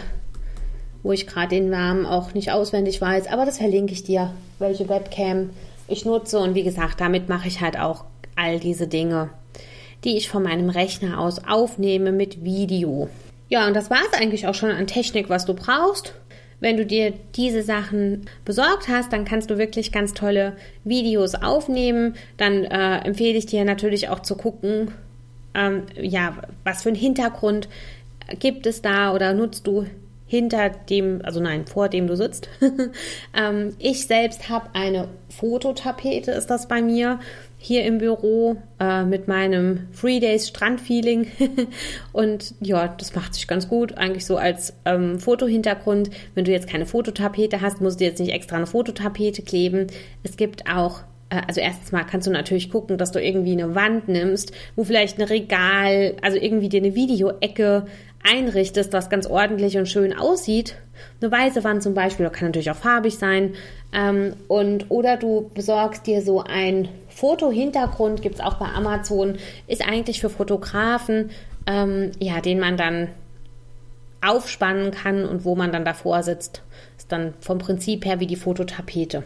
wo 1.05 1.13
ich 1.13 1.29
gerade 1.29 1.51
den 1.51 1.71
Namen 1.71 2.07
auch 2.07 2.35
nicht 2.35 2.51
auswendig 2.51 3.01
weiß, 3.01 3.29
aber 3.29 3.45
das 3.45 3.59
verlinke 3.59 3.93
ich 3.93 4.03
dir, 4.03 4.33
welche 4.59 4.89
Webcam 4.89 5.51
ich 5.87 6.05
nutze. 6.05 6.41
Und 6.41 6.57
wie 6.57 6.65
gesagt, 6.65 7.01
damit 7.01 7.29
mache 7.29 7.47
ich 7.47 7.61
halt 7.61 7.79
auch 7.79 8.05
all 8.35 8.59
diese 8.59 8.89
Dinge, 8.89 9.31
die 10.03 10.17
ich 10.17 10.29
von 10.29 10.43
meinem 10.43 10.71
Rechner 10.71 11.21
aus 11.21 11.45
aufnehme 11.47 12.11
mit 12.11 12.43
Video. 12.43 13.09
Ja, 13.51 13.69
und 13.69 13.75
das 13.75 13.91
war 13.91 14.01
es 14.11 14.19
eigentlich 14.19 14.49
auch 14.49 14.55
schon 14.55 14.71
an 14.71 14.87
Technik, 14.87 15.29
was 15.29 15.45
du 15.45 15.55
brauchst. 15.55 16.15
Wenn 16.59 16.79
du 16.79 16.87
dir 16.87 17.13
diese 17.37 17.63
Sachen 17.63 18.25
besorgt 18.47 18.89
hast, 18.89 19.13
dann 19.13 19.27
kannst 19.27 19.51
du 19.51 19.59
wirklich 19.59 19.93
ganz 19.93 20.15
tolle 20.15 20.57
Videos 20.85 21.35
aufnehmen. 21.35 22.15
Dann 22.39 22.65
äh, 22.65 23.05
empfehle 23.05 23.37
ich 23.37 23.45
dir 23.45 23.67
natürlich 23.67 24.09
auch 24.09 24.21
zu 24.21 24.37
gucken, 24.37 24.93
ähm, 25.55 25.83
ja, 26.01 26.39
was 26.65 26.83
für 26.83 26.89
einen 26.89 26.97
Hintergrund 26.97 27.69
gibt 28.39 28.67
es 28.67 28.81
da 28.81 29.13
oder 29.15 29.35
nutzt 29.35 29.67
du 29.67 29.85
hinter 30.27 30.71
dem, 30.71 31.21
also 31.23 31.41
nein, 31.41 31.67
vor 31.67 31.89
dem 31.89 32.07
du 32.07 32.17
sitzt. 32.17 32.49
ähm, 33.37 33.75
ich 33.79 34.07
selbst 34.07 34.49
habe 34.49 34.71
eine 34.73 35.09
Fototapete, 35.29 36.31
ist 36.31 36.49
das 36.49 36.67
bei 36.69 36.81
mir 36.83 37.21
hier 37.59 37.85
im 37.85 37.99
Büro 37.99 38.57
äh, 38.79 39.05
mit 39.05 39.27
meinem 39.27 39.89
Three 39.99 40.21
Days 40.21 40.49
Strandfeeling. 40.49 41.29
und 42.13 42.55
ja, 42.61 42.89
das 42.89 43.15
macht 43.15 43.35
sich 43.35 43.47
ganz 43.47 43.69
gut, 43.69 43.97
eigentlich 43.97 44.27
so 44.27 44.37
als 44.37 44.75
ähm, 44.85 45.19
Fotohintergrund. 45.19 46.11
Wenn 46.35 46.45
du 46.45 46.53
jetzt 46.53 46.69
keine 46.69 46.87
Fototapete 46.87 47.61
hast, 47.61 47.81
musst 47.81 48.01
du 48.01 48.05
jetzt 48.05 48.19
nicht 48.19 48.33
extra 48.33 48.57
eine 48.57 48.67
Fototapete 48.67 49.43
kleben. 49.43 49.87
Es 50.23 50.37
gibt 50.37 50.71
auch 50.71 51.01
äh, 51.31 51.41
also 51.47 51.61
erstens 51.61 51.93
mal 51.93 52.05
kannst 52.05 52.27
du 52.27 52.31
natürlich 52.31 52.71
gucken, 52.71 52.99
dass 52.99 53.13
du 53.13 53.23
irgendwie 53.23 53.53
eine 53.53 53.75
Wand 53.75 54.09
nimmst, 54.09 54.53
wo 54.77 54.85
vielleicht 54.85 55.19
ein 55.19 55.27
Regal, 55.27 56.17
also 56.23 56.39
irgendwie 56.39 56.69
dir 56.69 56.81
eine 56.81 56.95
Videoecke 56.95 57.87
einrichtest, 58.25 58.93
das 58.93 59.11
ganz 59.11 59.27
ordentlich 59.27 59.77
und 59.77 59.87
schön 59.87 60.17
aussieht. 60.17 60.77
Eine 61.21 61.31
weiße 61.31 61.63
Wand 61.63 61.83
zum 61.83 61.95
Beispiel, 61.95 62.29
kann 62.31 62.49
natürlich 62.49 62.71
auch 62.71 62.77
farbig 62.77 63.19
sein. 63.19 63.55
Ähm, 63.93 64.35
und 64.49 64.91
oder 64.91 65.17
du 65.17 65.51
besorgst 65.55 66.07
dir 66.07 66.23
so 66.23 66.43
ein 66.43 66.89
Fotohintergrund 67.09 68.23
gibt 68.23 68.37
es 68.37 68.41
auch 68.41 68.55
bei 68.55 68.67
Amazon, 68.67 69.37
ist 69.69 69.87
eigentlich 69.87 70.21
für 70.21 70.31
Fotografen, 70.31 71.31
ähm, 71.67 72.11
ja, 72.19 72.41
den 72.41 72.59
man 72.59 72.77
dann 72.77 73.09
aufspannen 74.21 74.91
kann 74.91 75.25
und 75.25 75.45
wo 75.45 75.55
man 75.55 75.71
dann 75.71 75.85
davor 75.85 76.23
sitzt. 76.23 76.63
Ist 76.97 77.13
dann 77.13 77.35
vom 77.41 77.59
Prinzip 77.59 78.05
her 78.05 78.21
wie 78.21 78.27
die 78.27 78.37
Fototapete. 78.37 79.23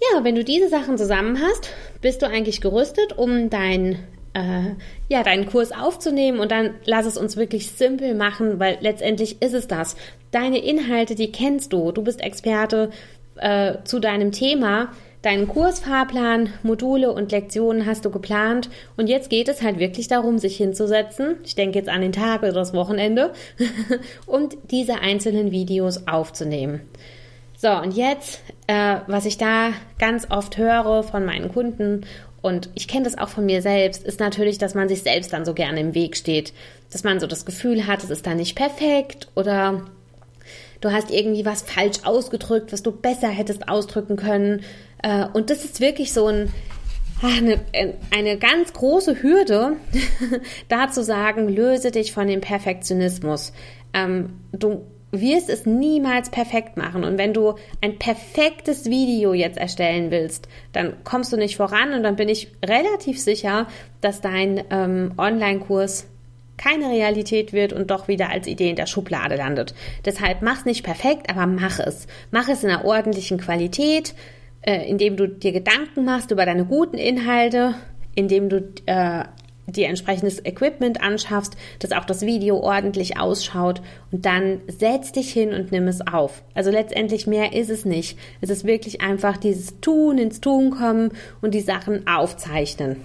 Ja, 0.00 0.24
wenn 0.24 0.34
du 0.34 0.44
diese 0.44 0.68
Sachen 0.68 0.98
zusammen 0.98 1.40
hast, 1.40 1.70
bist 2.02 2.20
du 2.20 2.26
eigentlich 2.26 2.60
gerüstet, 2.60 3.16
um 3.16 3.48
dein, 3.48 3.98
äh, 4.36 4.74
ja, 5.08 5.22
deinen 5.22 5.46
Kurs 5.46 5.72
aufzunehmen 5.72 6.40
und 6.40 6.52
dann 6.52 6.74
lass 6.84 7.06
es 7.06 7.16
uns 7.16 7.36
wirklich 7.36 7.70
simpel 7.72 8.14
machen, 8.14 8.60
weil 8.60 8.76
letztendlich 8.80 9.40
ist 9.40 9.54
es 9.54 9.66
das. 9.66 9.96
Deine 10.30 10.58
Inhalte, 10.58 11.14
die 11.14 11.32
kennst 11.32 11.72
du. 11.72 11.90
Du 11.90 12.02
bist 12.02 12.20
Experte 12.20 12.90
äh, 13.36 13.76
zu 13.84 13.98
deinem 13.98 14.32
Thema. 14.32 14.92
Deinen 15.22 15.48
Kursfahrplan, 15.48 16.50
Module 16.62 17.10
und 17.10 17.32
Lektionen 17.32 17.86
hast 17.86 18.04
du 18.04 18.10
geplant 18.10 18.68
und 18.96 19.08
jetzt 19.08 19.28
geht 19.28 19.48
es 19.48 19.60
halt 19.60 19.80
wirklich 19.80 20.06
darum, 20.06 20.38
sich 20.38 20.56
hinzusetzen. 20.56 21.38
Ich 21.42 21.56
denke 21.56 21.78
jetzt 21.78 21.88
an 21.88 22.02
den 22.02 22.12
Tag 22.12 22.42
oder 22.42 22.52
das 22.52 22.74
Wochenende 22.74 23.32
und 24.26 24.56
diese 24.70 25.00
einzelnen 25.00 25.50
Videos 25.50 26.06
aufzunehmen. 26.06 26.82
So, 27.56 27.70
und 27.70 27.96
jetzt, 27.96 28.42
äh, 28.66 28.98
was 29.06 29.24
ich 29.24 29.38
da 29.38 29.70
ganz 29.98 30.30
oft 30.30 30.58
höre 30.58 31.02
von 31.02 31.24
meinen 31.24 31.50
Kunden 31.50 32.02
und 32.46 32.70
ich 32.76 32.86
kenne 32.86 33.02
das 33.02 33.18
auch 33.18 33.28
von 33.28 33.44
mir 33.44 33.60
selbst, 33.60 34.04
ist 34.04 34.20
natürlich, 34.20 34.56
dass 34.56 34.74
man 34.76 34.88
sich 34.88 35.02
selbst 35.02 35.32
dann 35.32 35.44
so 35.44 35.52
gerne 35.52 35.80
im 35.80 35.94
Weg 35.94 36.16
steht. 36.16 36.52
Dass 36.92 37.02
man 37.02 37.18
so 37.18 37.26
das 37.26 37.44
Gefühl 37.44 37.88
hat, 37.88 38.04
es 38.04 38.10
ist 38.10 38.24
dann 38.24 38.36
nicht 38.36 38.54
perfekt 38.54 39.26
oder 39.34 39.84
du 40.80 40.92
hast 40.92 41.10
irgendwie 41.10 41.44
was 41.44 41.62
falsch 41.62 42.04
ausgedrückt, 42.04 42.72
was 42.72 42.84
du 42.84 42.92
besser 42.92 43.26
hättest 43.26 43.68
ausdrücken 43.68 44.14
können. 44.14 44.62
Äh, 45.02 45.26
und 45.32 45.50
das 45.50 45.64
ist 45.64 45.80
wirklich 45.80 46.12
so 46.12 46.28
ein, 46.28 46.52
eine, 47.20 47.58
eine 48.14 48.38
ganz 48.38 48.72
große 48.72 49.24
Hürde, 49.24 49.72
da 50.68 50.88
zu 50.88 51.02
sagen, 51.02 51.48
löse 51.48 51.90
dich 51.90 52.12
von 52.12 52.28
dem 52.28 52.42
Perfektionismus. 52.42 53.52
Ähm, 53.92 54.38
du 54.52 54.84
wirst 55.12 55.48
es 55.48 55.66
niemals 55.66 56.30
perfekt 56.30 56.76
machen. 56.76 57.04
Und 57.04 57.18
wenn 57.18 57.32
du 57.32 57.54
ein 57.80 57.98
perfektes 57.98 58.86
Video 58.86 59.34
jetzt 59.34 59.58
erstellen 59.58 60.10
willst, 60.10 60.48
dann 60.72 60.94
kommst 61.04 61.32
du 61.32 61.36
nicht 61.36 61.56
voran 61.56 61.92
und 61.94 62.02
dann 62.02 62.16
bin 62.16 62.28
ich 62.28 62.52
relativ 62.64 63.20
sicher, 63.20 63.66
dass 64.00 64.20
dein 64.20 64.62
ähm, 64.70 65.12
Online-Kurs 65.16 66.06
keine 66.56 66.90
Realität 66.90 67.52
wird 67.52 67.72
und 67.72 67.90
doch 67.90 68.08
wieder 68.08 68.30
als 68.30 68.46
Idee 68.46 68.70
in 68.70 68.76
der 68.76 68.86
Schublade 68.86 69.36
landet. 69.36 69.74
Deshalb 70.04 70.42
mach's 70.42 70.64
nicht 70.64 70.84
perfekt, 70.84 71.28
aber 71.30 71.46
mach 71.46 71.78
es. 71.78 72.06
Mach 72.30 72.48
es 72.48 72.64
in 72.64 72.70
einer 72.70 72.84
ordentlichen 72.84 73.38
Qualität, 73.38 74.14
äh, 74.62 74.88
indem 74.88 75.16
du 75.16 75.28
dir 75.28 75.52
Gedanken 75.52 76.04
machst 76.04 76.30
über 76.30 76.46
deine 76.46 76.64
guten 76.64 76.96
Inhalte, 76.96 77.74
indem 78.14 78.48
du 78.48 78.72
äh, 78.86 79.24
dir 79.66 79.88
entsprechendes 79.88 80.44
Equipment 80.44 81.02
anschaffst, 81.02 81.56
dass 81.78 81.92
auch 81.92 82.04
das 82.04 82.22
Video 82.22 82.60
ordentlich 82.60 83.18
ausschaut 83.18 83.82
und 84.12 84.24
dann 84.26 84.60
setz 84.68 85.12
dich 85.12 85.32
hin 85.32 85.52
und 85.52 85.72
nimm 85.72 85.88
es 85.88 86.06
auf. 86.06 86.42
Also 86.54 86.70
letztendlich 86.70 87.26
mehr 87.26 87.52
ist 87.52 87.70
es 87.70 87.84
nicht. 87.84 88.18
Es 88.40 88.50
ist 88.50 88.64
wirklich 88.64 89.00
einfach 89.00 89.36
dieses 89.36 89.80
Tun, 89.80 90.18
ins 90.18 90.40
Tun 90.40 90.70
kommen 90.70 91.10
und 91.40 91.54
die 91.54 91.60
Sachen 91.60 92.06
aufzeichnen. 92.06 92.96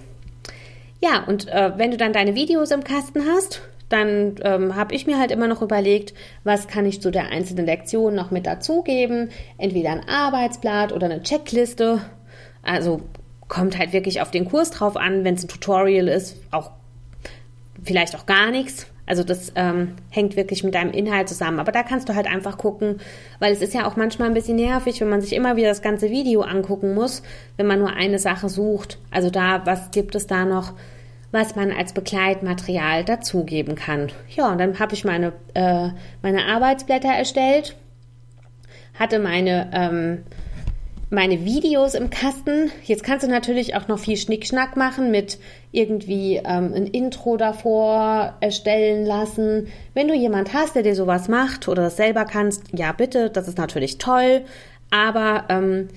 Ja, 1.02 1.24
und 1.24 1.48
äh, 1.48 1.72
wenn 1.76 1.90
du 1.90 1.96
dann 1.96 2.12
deine 2.12 2.36
Videos 2.36 2.70
im 2.70 2.84
Kasten 2.84 3.26
hast, 3.26 3.62
dann 3.88 4.36
ähm, 4.42 4.74
habe 4.74 4.94
ich 4.94 5.06
mir 5.06 5.18
halt 5.18 5.30
immer 5.30 5.48
noch 5.48 5.60
überlegt, 5.60 6.14
was 6.44 6.66
kann 6.66 6.86
ich 6.86 7.02
zu 7.02 7.10
der 7.10 7.28
einzelnen 7.28 7.66
Lektion 7.66 8.14
noch 8.14 8.30
mit 8.30 8.46
dazugeben. 8.46 9.30
Entweder 9.58 9.90
ein 9.90 10.08
Arbeitsblatt 10.08 10.92
oder 10.92 11.06
eine 11.06 11.22
Checkliste. 11.22 12.00
Also 12.62 13.02
kommt 13.52 13.78
halt 13.78 13.92
wirklich 13.92 14.22
auf 14.22 14.30
den 14.30 14.46
Kurs 14.46 14.70
drauf 14.70 14.96
an, 14.96 15.24
wenn 15.24 15.34
es 15.34 15.44
ein 15.44 15.48
Tutorial 15.48 16.08
ist, 16.08 16.38
auch 16.52 16.70
vielleicht 17.84 18.16
auch 18.16 18.24
gar 18.24 18.50
nichts. 18.50 18.86
Also 19.04 19.24
das 19.24 19.52
ähm, 19.56 19.96
hängt 20.08 20.36
wirklich 20.36 20.64
mit 20.64 20.74
deinem 20.74 20.90
Inhalt 20.90 21.28
zusammen. 21.28 21.60
Aber 21.60 21.70
da 21.70 21.82
kannst 21.82 22.08
du 22.08 22.14
halt 22.14 22.26
einfach 22.26 22.56
gucken, 22.56 22.96
weil 23.40 23.52
es 23.52 23.60
ist 23.60 23.74
ja 23.74 23.86
auch 23.86 23.94
manchmal 23.94 24.28
ein 24.28 24.34
bisschen 24.34 24.56
nervig, 24.56 25.02
wenn 25.02 25.10
man 25.10 25.20
sich 25.20 25.34
immer 25.34 25.56
wieder 25.56 25.68
das 25.68 25.82
ganze 25.82 26.08
Video 26.08 26.40
angucken 26.40 26.94
muss, 26.94 27.22
wenn 27.58 27.66
man 27.66 27.80
nur 27.80 27.92
eine 27.92 28.18
Sache 28.18 28.48
sucht. 28.48 28.98
Also 29.10 29.28
da, 29.28 29.66
was 29.66 29.90
gibt 29.90 30.14
es 30.14 30.26
da 30.26 30.46
noch, 30.46 30.72
was 31.30 31.54
man 31.54 31.72
als 31.72 31.92
Begleitmaterial 31.92 33.04
dazugeben 33.04 33.74
kann? 33.74 34.10
Ja, 34.30 34.50
und 34.50 34.56
dann 34.56 34.78
habe 34.78 34.94
ich 34.94 35.04
meine, 35.04 35.34
äh, 35.52 35.90
meine 36.22 36.46
Arbeitsblätter 36.46 37.10
erstellt, 37.10 37.76
hatte 38.98 39.18
meine 39.18 39.70
ähm, 39.74 40.22
meine 41.12 41.44
Videos 41.44 41.94
im 41.94 42.08
Kasten. 42.08 42.72
Jetzt 42.84 43.04
kannst 43.04 43.24
du 43.24 43.30
natürlich 43.30 43.76
auch 43.76 43.86
noch 43.86 43.98
viel 43.98 44.16
Schnickschnack 44.16 44.78
machen 44.78 45.10
mit 45.10 45.38
irgendwie 45.70 46.36
ähm, 46.36 46.72
ein 46.74 46.86
Intro 46.86 47.36
davor 47.36 48.34
erstellen 48.40 49.04
lassen. 49.04 49.68
Wenn 49.92 50.08
du 50.08 50.14
jemand 50.14 50.54
hast, 50.54 50.74
der 50.74 50.82
dir 50.82 50.94
sowas 50.94 51.28
macht 51.28 51.68
oder 51.68 51.82
das 51.82 51.98
selber 51.98 52.24
kannst, 52.24 52.64
ja 52.72 52.92
bitte, 52.92 53.28
das 53.28 53.46
ist 53.46 53.58
natürlich 53.58 53.98
toll. 53.98 54.42
Aber 54.90 55.44
ähm, 55.50 55.88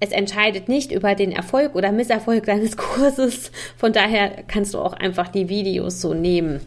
es 0.00 0.10
entscheidet 0.10 0.68
nicht 0.68 0.92
über 0.92 1.14
den 1.14 1.32
Erfolg 1.32 1.74
oder 1.74 1.90
Misserfolg 1.90 2.44
deines 2.44 2.76
Kurses. 2.76 3.50
Von 3.78 3.94
daher 3.94 4.42
kannst 4.48 4.74
du 4.74 4.80
auch 4.80 4.92
einfach 4.92 5.28
die 5.28 5.48
Videos 5.48 6.02
so 6.02 6.12
nehmen. 6.12 6.60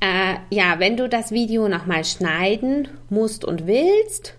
Äh, 0.00 0.36
ja, 0.48 0.76
wenn 0.78 0.96
du 0.96 1.10
das 1.10 1.30
Video 1.30 1.68
nochmal 1.68 2.06
schneiden 2.06 2.88
musst 3.10 3.44
und 3.44 3.66
willst, 3.66 4.34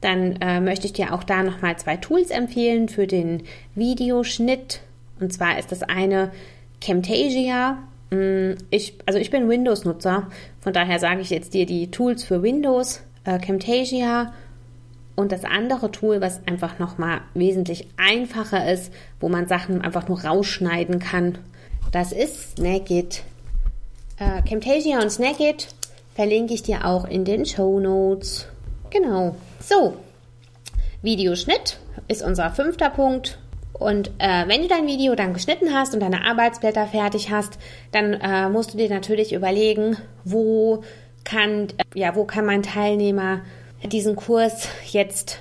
dann 0.00 0.36
äh, 0.40 0.60
möchte 0.60 0.86
ich 0.86 0.92
dir 0.92 1.14
auch 1.14 1.24
da 1.24 1.42
nochmal 1.42 1.76
zwei 1.78 1.96
Tools 1.96 2.30
empfehlen 2.30 2.88
für 2.88 3.06
den 3.06 3.42
Videoschnitt. 3.74 4.80
Und 5.20 5.32
zwar 5.32 5.58
ist 5.58 5.72
das 5.72 5.82
eine 5.82 6.30
Camtasia. 6.80 7.78
Mm, 8.10 8.52
ich, 8.70 8.94
also 9.06 9.18
ich 9.18 9.30
bin 9.30 9.48
Windows-Nutzer, 9.48 10.28
von 10.60 10.72
daher 10.72 10.98
sage 10.98 11.22
ich 11.22 11.30
jetzt 11.30 11.54
dir 11.54 11.66
die 11.66 11.90
Tools 11.90 12.24
für 12.24 12.42
Windows, 12.42 13.02
äh, 13.24 13.38
Camtasia 13.38 14.32
und 15.16 15.32
das 15.32 15.44
andere 15.44 15.90
Tool, 15.90 16.20
was 16.20 16.46
einfach 16.46 16.78
nochmal 16.78 17.22
wesentlich 17.34 17.88
einfacher 17.96 18.70
ist, 18.70 18.92
wo 19.18 19.28
man 19.28 19.48
Sachen 19.48 19.80
einfach 19.80 20.08
nur 20.08 20.22
rausschneiden 20.22 20.98
kann, 20.98 21.38
das 21.90 22.12
ist 22.12 22.56
Snagit. 22.56 23.22
Äh, 24.18 24.42
Camtasia 24.42 25.00
und 25.00 25.10
Snagit 25.10 25.68
verlinke 26.14 26.54
ich 26.54 26.62
dir 26.62 26.84
auch 26.84 27.06
in 27.06 27.24
den 27.24 27.46
Show 27.46 27.80
Notes. 27.80 28.46
Genau. 28.90 29.36
So, 29.60 29.96
Videoschnitt 31.02 31.78
ist 32.08 32.22
unser 32.22 32.50
fünfter 32.50 32.90
Punkt. 32.90 33.38
Und 33.72 34.10
äh, 34.18 34.48
wenn 34.48 34.62
du 34.62 34.68
dein 34.68 34.86
Video 34.86 35.14
dann 35.14 35.34
geschnitten 35.34 35.74
hast 35.74 35.92
und 35.92 36.00
deine 36.00 36.24
Arbeitsblätter 36.24 36.86
fertig 36.86 37.30
hast, 37.30 37.58
dann 37.92 38.14
äh, 38.14 38.48
musst 38.48 38.72
du 38.72 38.78
dir 38.78 38.88
natürlich 38.88 39.32
überlegen, 39.34 39.98
wo 40.24 40.82
kann, 41.24 41.68
äh, 41.76 41.84
ja, 41.98 42.14
wo 42.14 42.24
kann 42.24 42.46
mein 42.46 42.62
Teilnehmer 42.62 43.42
diesen 43.82 44.16
Kurs 44.16 44.68
jetzt 44.90 45.38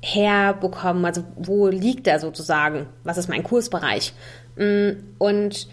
herbekommen? 0.00 1.04
Also 1.04 1.24
wo 1.36 1.68
liegt 1.68 2.06
er 2.06 2.20
sozusagen? 2.20 2.86
Was 3.02 3.18
ist 3.18 3.28
mein 3.28 3.42
Kursbereich? 3.42 4.12
Mm, 4.56 4.90
und 5.18 5.66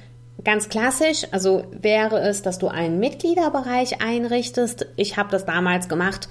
ganz 0.43 0.69
klassisch, 0.69 1.27
also 1.31 1.65
wäre 1.71 2.19
es, 2.21 2.41
dass 2.41 2.57
du 2.57 2.69
einen 2.69 2.99
Mitgliederbereich 2.99 4.01
einrichtest. 4.01 4.87
Ich 4.95 5.17
habe 5.17 5.29
das 5.29 5.45
damals 5.45 5.89
gemacht. 5.89 6.27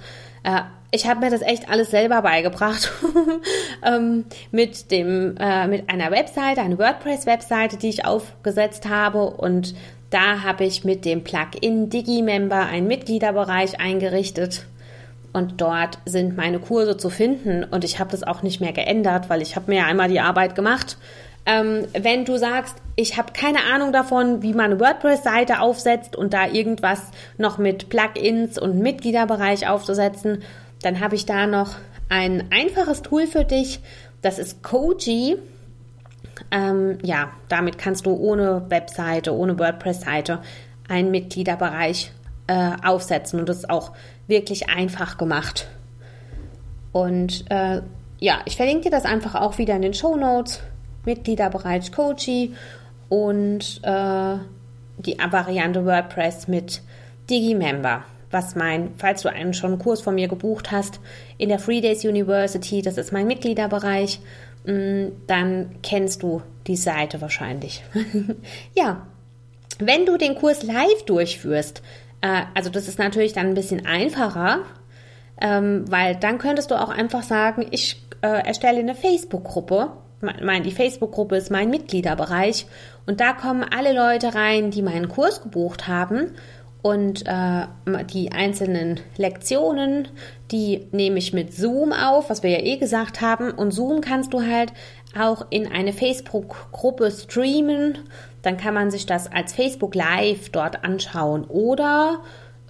Ich 0.91 1.07
habe 1.07 1.19
mir 1.19 1.29
das 1.29 1.41
echt 1.41 1.69
alles 1.69 1.91
selber 1.91 2.21
beigebracht. 2.21 2.91
Ähm, 3.81 4.25
mit 4.51 4.91
dem 4.91 5.37
äh, 5.39 5.65
mit 5.65 5.89
einer 5.89 6.11
Webseite, 6.11 6.59
eine 6.59 6.77
WordPress-Webseite, 6.77 7.77
die 7.77 7.87
ich 7.87 8.03
aufgesetzt 8.03 8.89
habe. 8.89 9.29
Und 9.29 9.73
da 10.09 10.43
habe 10.43 10.65
ich 10.65 10.83
mit 10.83 11.05
dem 11.05 11.23
Plugin 11.23 11.89
DigiMember 11.89 12.65
einen 12.65 12.87
Mitgliederbereich 12.87 13.79
eingerichtet. 13.79 14.65
Und 15.31 15.61
dort 15.61 15.99
sind 16.05 16.35
meine 16.35 16.59
Kurse 16.59 16.97
zu 16.97 17.09
finden. 17.09 17.63
Und 17.63 17.85
ich 17.85 17.99
habe 17.99 18.11
das 18.11 18.23
auch 18.23 18.43
nicht 18.43 18.59
mehr 18.59 18.73
geändert, 18.73 19.29
weil 19.29 19.41
ich 19.41 19.55
habe 19.55 19.71
mir 19.71 19.77
ja 19.77 19.85
einmal 19.85 20.09
die 20.09 20.19
Arbeit 20.19 20.55
gemacht. 20.55 20.97
Ähm, 21.45 21.87
wenn 21.97 22.25
du 22.25 22.37
sagst, 22.37 22.75
ich 22.97 23.17
habe 23.17 23.31
keine 23.33 23.63
Ahnung 23.73 23.93
davon, 23.93 24.41
wie 24.41 24.53
man 24.53 24.71
eine 24.71 24.79
WordPress-Seite 24.79 25.61
aufsetzt 25.61 26.17
und 26.17 26.33
da 26.33 26.47
irgendwas 26.47 26.99
noch 27.37 27.57
mit 27.57 27.89
Plugins 27.89 28.59
und 28.59 28.79
Mitgliederbereich 28.79 29.69
aufzusetzen, 29.69 30.43
dann 30.81 30.99
habe 30.99 31.15
ich 31.15 31.25
da 31.25 31.47
noch 31.47 31.75
ein 32.09 32.51
einfaches 32.51 33.01
Tool 33.01 33.27
für 33.27 33.45
dich. 33.45 33.79
Das 34.21 34.39
ist 34.39 34.63
Koji. 34.63 35.37
Ähm, 36.51 36.97
ja, 37.03 37.31
damit 37.47 37.77
kannst 37.77 38.05
du 38.05 38.13
ohne 38.13 38.69
Webseite, 38.69 39.35
ohne 39.35 39.59
WordPress-Seite 39.59 40.41
einen 40.87 41.11
Mitgliederbereich 41.11 42.11
äh, 42.47 42.71
aufsetzen. 42.83 43.39
Und 43.39 43.49
das 43.49 43.57
ist 43.57 43.69
auch 43.69 43.91
wirklich 44.27 44.69
einfach 44.69 45.17
gemacht. 45.17 45.67
Und 46.91 47.45
äh, 47.49 47.81
ja, 48.19 48.39
ich 48.45 48.55
verlinke 48.55 48.85
dir 48.85 48.91
das 48.91 49.05
einfach 49.05 49.35
auch 49.35 49.57
wieder 49.57 49.75
in 49.75 49.81
den 49.81 49.93
Show 49.93 50.15
Notes. 50.15 50.61
Mitgliederbereich 51.05 51.91
Coachy 51.91 52.53
und 53.07 53.79
äh, 53.83 54.35
die 54.97 55.17
Variante 55.17 55.85
WordPress 55.85 56.47
mit 56.47 56.81
DigiMember. 57.29 58.03
Was 58.31 58.55
mein, 58.55 58.91
falls 58.97 59.23
du 59.23 59.29
einen 59.29 59.53
schon 59.53 59.79
Kurs 59.79 60.01
von 60.01 60.15
mir 60.15 60.27
gebucht 60.27 60.71
hast, 60.71 60.99
in 61.37 61.49
der 61.49 61.59
Free 61.59 61.81
Days 61.81 62.05
University, 62.05 62.81
das 62.81 62.97
ist 62.97 63.11
mein 63.11 63.27
Mitgliederbereich, 63.27 64.19
mm, 64.65 65.07
dann 65.27 65.75
kennst 65.81 66.23
du 66.23 66.41
die 66.67 66.75
Seite 66.75 67.21
wahrscheinlich. 67.21 67.83
ja, 68.75 69.07
wenn 69.79 70.05
du 70.05 70.17
den 70.17 70.35
Kurs 70.35 70.63
live 70.63 71.03
durchführst, 71.05 71.81
äh, 72.21 72.41
also 72.53 72.69
das 72.69 72.87
ist 72.87 72.99
natürlich 72.99 73.33
dann 73.33 73.47
ein 73.47 73.53
bisschen 73.55 73.85
einfacher, 73.85 74.59
ähm, 75.41 75.85
weil 75.89 76.15
dann 76.15 76.37
könntest 76.37 76.71
du 76.71 76.75
auch 76.75 76.89
einfach 76.89 77.23
sagen, 77.23 77.65
ich 77.71 78.01
äh, 78.21 78.45
erstelle 78.45 78.79
eine 78.79 78.95
Facebook-Gruppe. 78.95 79.91
Mein, 80.41 80.63
die 80.63 80.71
Facebook-Gruppe 80.71 81.37
ist 81.37 81.49
mein 81.49 81.69
Mitgliederbereich 81.69 82.65
und 83.05 83.21
da 83.21 83.31
kommen 83.31 83.63
alle 83.63 83.93
Leute 83.93 84.35
rein, 84.35 84.69
die 84.69 84.81
meinen 84.81 85.07
Kurs 85.07 85.41
gebucht 85.41 85.87
haben 85.87 86.33
und 86.81 87.25
äh, 87.27 87.65
die 88.13 88.31
einzelnen 88.31 88.99
Lektionen, 89.17 90.07
die 90.51 90.87
nehme 90.91 91.17
ich 91.17 91.33
mit 91.33 91.53
Zoom 91.53 91.91
auf, 91.91 92.29
was 92.29 92.41
wir 92.41 92.49
ja 92.51 92.59
eh 92.59 92.77
gesagt 92.77 93.21
haben. 93.21 93.51
Und 93.51 93.71
Zoom 93.71 94.01
kannst 94.01 94.33
du 94.33 94.41
halt 94.41 94.71
auch 95.17 95.47
in 95.49 95.67
eine 95.67 95.91
Facebook-Gruppe 95.91 97.11
streamen 97.11 97.97
dann 98.41 98.57
kann 98.57 98.73
man 98.73 98.91
sich 98.91 99.05
das 99.05 99.31
als 99.31 99.53
Facebook 99.53 99.95
Live 99.95 100.49
dort 100.49 100.83
anschauen. 100.83 101.45
Oder 101.45 102.21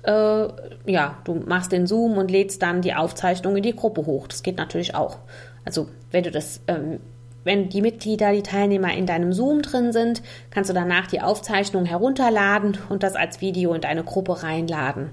äh, 0.04 0.48
ja, 0.92 1.18
du 1.24 1.36
machst 1.36 1.72
den 1.72 1.88
Zoom 1.88 2.18
und 2.18 2.32
lädst 2.32 2.62
dann 2.62 2.82
die 2.82 2.94
Aufzeichnung 2.94 3.56
in 3.56 3.64
die 3.64 3.76
Gruppe 3.76 4.06
hoch. 4.06 4.28
Das 4.28 4.44
geht 4.44 4.58
natürlich 4.58 4.96
auch. 4.96 5.18
Also 5.66 5.88
wenn 6.12 6.24
du 6.24 6.32
das, 6.32 6.62
ähm, 6.68 7.00
wenn 7.44 7.70
die 7.70 7.82
Mitglieder, 7.82 8.32
die 8.34 8.44
Teilnehmer 8.44 8.94
in 8.94 9.06
deinem 9.06 9.34
Zoom 9.34 9.62
drin 9.62 9.92
sind, 9.92 10.22
kannst 10.52 10.70
du 10.70 10.74
danach 10.74 11.08
die 11.08 11.22
Aufzeichnung 11.22 11.86
herunterladen 11.86 12.78
und 12.90 13.04
das 13.04 13.16
als 13.16 13.42
Video 13.42 13.74
in 13.74 13.82
deine 13.82 14.04
Gruppe 14.04 14.44
reinladen. 14.44 15.12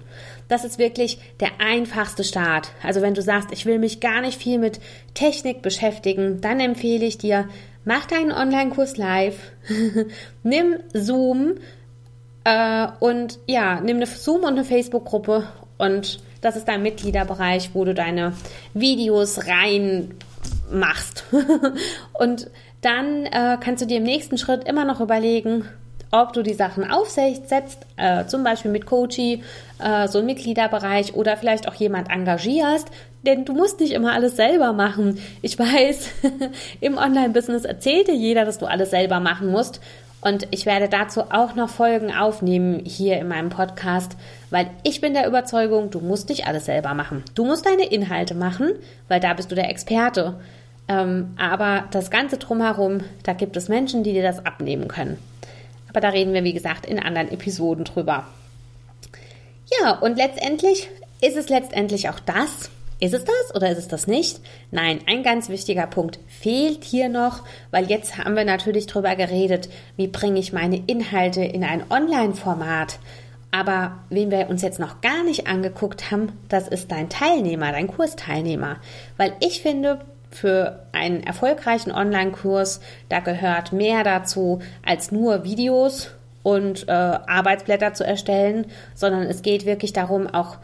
Das 0.48 0.64
ist 0.64 0.78
wirklich 0.78 1.18
der 1.40 1.60
einfachste 1.60 2.24
Start. 2.24 2.70
Also 2.82 3.02
wenn 3.02 3.14
du 3.14 3.22
sagst, 3.22 3.52
ich 3.52 3.66
will 3.66 3.78
mich 3.78 4.00
gar 4.00 4.20
nicht 4.20 4.40
viel 4.40 4.58
mit 4.58 4.80
Technik 5.14 5.62
beschäftigen, 5.62 6.40
dann 6.40 6.60
empfehle 6.60 7.06
ich 7.06 7.18
dir, 7.18 7.48
mach 7.84 8.06
deinen 8.06 8.32
Online-Kurs 8.32 8.96
live, 8.96 9.38
nimm 10.42 10.76
Zoom 10.92 11.54
äh, 12.44 12.86
und 13.00 13.38
ja, 13.46 13.80
nimm 13.80 13.96
eine 13.96 14.06
Zoom 14.06 14.42
und 14.42 14.54
eine 14.54 14.64
Facebook-Gruppe 14.64 15.48
und 15.78 16.20
das 16.40 16.56
ist 16.56 16.68
dein 16.68 16.82
Mitgliederbereich, 16.82 17.70
wo 17.72 17.84
du 17.84 17.94
deine 17.94 18.34
Videos 18.72 19.46
rein 19.46 20.14
machst. 20.70 21.24
und 22.12 22.50
dann 22.81 23.26
äh, 23.26 23.59
kannst 23.61 23.83
du 23.83 23.87
dir 23.87 23.98
im 23.98 24.05
nächsten 24.05 24.38
Schritt 24.38 24.64
immer 24.64 24.85
noch 24.85 25.00
überlegen, 25.00 25.64
ob 26.11 26.33
du 26.33 26.42
die 26.42 26.55
Sachen 26.55 26.88
aufsetzt, 26.88 27.87
äh, 27.96 28.26
zum 28.26 28.44
Beispiel 28.44 28.70
mit 28.70 28.87
Coachy, 28.87 29.42
äh, 29.79 30.09
so 30.09 30.20
ein 30.20 30.26
Mitgliederbereich 30.26 31.14
oder 31.14 31.37
vielleicht 31.37 31.68
auch 31.68 31.74
jemand 31.74 32.11
engagierst, 32.11 32.88
denn 33.24 33.44
du 33.44 33.52
musst 33.52 33.81
nicht 33.81 33.92
immer 33.92 34.12
alles 34.12 34.37
selber 34.37 34.72
machen. 34.72 35.18
Ich 35.42 35.59
weiß, 35.59 36.11
im 36.81 36.96
Online-Business 36.96 37.64
erzählt 37.64 38.09
dir 38.09 38.14
jeder, 38.14 38.44
dass 38.44 38.59
du 38.59 38.66
alles 38.66 38.90
selber 38.90 39.20
machen 39.20 39.50
musst. 39.50 39.81
Und 40.22 40.48
ich 40.50 40.66
werde 40.66 40.88
dazu 40.88 41.22
auch 41.31 41.55
noch 41.55 41.68
Folgen 41.68 42.12
aufnehmen 42.12 42.81
hier 42.85 43.18
in 43.18 43.29
meinem 43.29 43.48
Podcast, 43.48 44.16
weil 44.50 44.70
ich 44.83 45.00
bin 45.00 45.14
der 45.14 45.29
Überzeugung, 45.29 45.90
du 45.90 46.00
musst 46.00 46.31
nicht 46.31 46.48
alles 46.48 46.64
selber 46.64 46.94
machen. 46.94 47.22
Du 47.35 47.44
musst 47.44 47.66
deine 47.66 47.87
Inhalte 47.87 48.35
machen, 48.35 48.72
weil 49.09 49.20
da 49.20 49.35
bist 49.35 49.50
du 49.50 49.55
der 49.55 49.70
Experte. 49.70 50.40
Ähm, 50.88 51.35
aber 51.37 51.85
das 51.90 52.11
Ganze 52.11 52.38
drumherum, 52.38 53.01
da 53.25 53.33
gibt 53.33 53.57
es 53.57 53.68
Menschen, 53.68 54.03
die 54.03 54.12
dir 54.12 54.22
das 54.22 54.44
abnehmen 54.44 54.88
können. 54.88 55.18
Aber 55.88 56.01
da 56.01 56.11
reden 56.11 56.33
wir, 56.33 56.44
wie 56.44 56.53
gesagt, 56.53 56.87
in 56.87 56.99
anderen 56.99 57.31
Episoden 57.31 57.85
drüber. 57.85 58.27
Ja, 59.81 59.92
und 59.99 60.16
letztendlich 60.16 60.88
ist 61.20 61.37
es 61.37 61.49
letztendlich 61.49 62.09
auch 62.09 62.20
das, 62.20 62.70
ist 62.99 63.12
es 63.12 63.25
das 63.25 63.55
oder 63.55 63.70
ist 63.70 63.79
es 63.79 63.88
das 63.88 64.07
nicht? 64.07 64.40
Nein, 64.70 65.01
ein 65.07 65.22
ganz 65.22 65.51
wichtiger 65.51 65.87
Punkt 65.87 66.18
fehlt 66.29 66.83
hier 66.83 67.11
noch, 67.11 67.42
weil 67.70 67.90
jetzt 67.90 68.16
haben 68.16 68.37
wir 68.37 68.44
natürlich 68.44 68.87
drüber 68.87 69.16
geredet, 69.16 69.68
wie 69.96 70.07
bringe 70.07 70.40
ich 70.40 70.55
meine 70.55 70.83
Inhalte 70.87 71.44
in 71.44 71.62
ein 71.62 71.85
Online-Format. 71.90 72.99
Aber 73.51 73.99
wen 74.09 74.31
wir 74.31 74.49
uns 74.49 74.62
jetzt 74.62 74.79
noch 74.79 75.03
gar 75.03 75.25
nicht 75.25 75.46
angeguckt 75.46 76.11
haben, 76.11 76.33
das 76.49 76.68
ist 76.68 76.90
dein 76.90 77.09
Teilnehmer, 77.11 77.70
dein 77.70 77.87
Kursteilnehmer. 77.87 78.77
Weil 79.18 79.35
ich 79.40 79.61
finde, 79.61 80.01
für 80.37 80.87
einen 80.92 81.22
erfolgreichen 81.22 81.90
Online-Kurs, 81.90 82.81
da 83.09 83.20
gehört 83.20 83.72
mehr 83.72 84.05
dazu 84.05 84.61
als 84.85 85.11
nur 85.11 85.44
Videos 85.44 86.11
und 86.42 86.88
äh, 86.88 86.92
Arbeitsblätter 86.92 87.94
zu 87.94 88.05
erstellen, 88.05 88.66
sondern 88.94 89.22
es 89.22 89.42
geht 89.42 89.66
wirklich 89.66 89.92
darum, 89.92 90.27
auch 90.27 90.59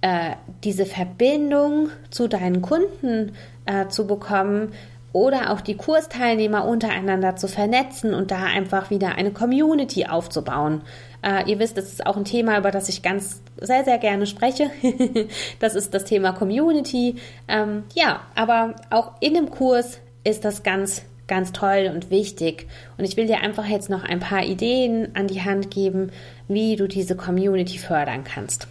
äh, 0.00 0.32
diese 0.64 0.84
Verbindung 0.84 1.88
zu 2.10 2.28
deinen 2.28 2.60
Kunden 2.60 3.32
äh, 3.64 3.88
zu 3.88 4.06
bekommen 4.06 4.72
oder 5.12 5.52
auch 5.52 5.60
die 5.60 5.76
Kursteilnehmer 5.76 6.64
untereinander 6.64 7.36
zu 7.36 7.46
vernetzen 7.46 8.14
und 8.14 8.30
da 8.30 8.44
einfach 8.44 8.90
wieder 8.90 9.14
eine 9.14 9.30
Community 9.30 10.06
aufzubauen. 10.06 10.82
Äh, 11.22 11.50
ihr 11.50 11.58
wisst, 11.58 11.76
das 11.76 11.86
ist 11.86 12.06
auch 12.06 12.16
ein 12.16 12.24
Thema, 12.24 12.58
über 12.58 12.70
das 12.70 12.88
ich 12.88 13.02
ganz 13.02 13.42
sehr, 13.60 13.84
sehr 13.84 13.98
gerne 13.98 14.26
spreche. 14.26 14.70
das 15.60 15.74
ist 15.74 15.94
das 15.94 16.04
Thema 16.04 16.32
Community. 16.32 17.16
Ähm, 17.48 17.84
ja, 17.94 18.22
aber 18.34 18.74
auch 18.90 19.12
in 19.20 19.34
dem 19.34 19.50
Kurs 19.50 19.98
ist 20.24 20.44
das 20.44 20.62
ganz 20.62 21.02
ganz 21.28 21.52
toll 21.52 21.90
und 21.94 22.10
wichtig. 22.10 22.66
Und 22.98 23.04
ich 23.04 23.16
will 23.16 23.26
dir 23.26 23.40
einfach 23.40 23.66
jetzt 23.66 23.88
noch 23.88 24.04
ein 24.04 24.20
paar 24.20 24.44
Ideen 24.44 25.14
an 25.14 25.28
die 25.28 25.42
Hand 25.42 25.70
geben, 25.70 26.10
wie 26.46 26.76
du 26.76 26.86
diese 26.86 27.16
Community 27.16 27.78
fördern 27.78 28.22
kannst. 28.22 28.68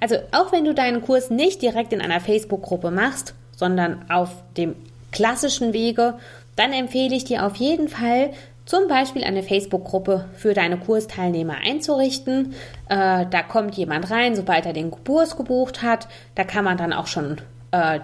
Also 0.00 0.16
auch 0.32 0.50
wenn 0.50 0.64
du 0.64 0.74
deinen 0.74 1.02
Kurs 1.02 1.30
nicht 1.30 1.62
direkt 1.62 1.92
in 1.92 2.00
einer 2.00 2.20
Facebook-Gruppe 2.20 2.90
machst, 2.90 3.34
sondern 3.54 4.04
auf 4.10 4.30
dem 4.56 4.74
klassischen 5.12 5.72
Wege, 5.72 6.14
dann 6.56 6.72
empfehle 6.72 7.14
ich 7.14 7.24
dir 7.24 7.46
auf 7.46 7.56
jeden 7.56 7.88
Fall, 7.88 8.30
zum 8.64 8.88
Beispiel 8.88 9.24
eine 9.24 9.42
Facebook-Gruppe 9.42 10.26
für 10.36 10.54
deine 10.54 10.78
Kursteilnehmer 10.78 11.56
einzurichten. 11.64 12.54
Äh, 12.88 13.26
da 13.28 13.42
kommt 13.42 13.74
jemand 13.74 14.10
rein, 14.10 14.36
sobald 14.36 14.66
er 14.66 14.72
den 14.72 14.90
Kurs 14.90 15.36
gebucht 15.36 15.82
hat. 15.82 16.08
Da 16.34 16.44
kann 16.44 16.64
man 16.64 16.76
dann 16.76 16.92
auch 16.92 17.06
schon 17.06 17.38
äh, 17.72 18.00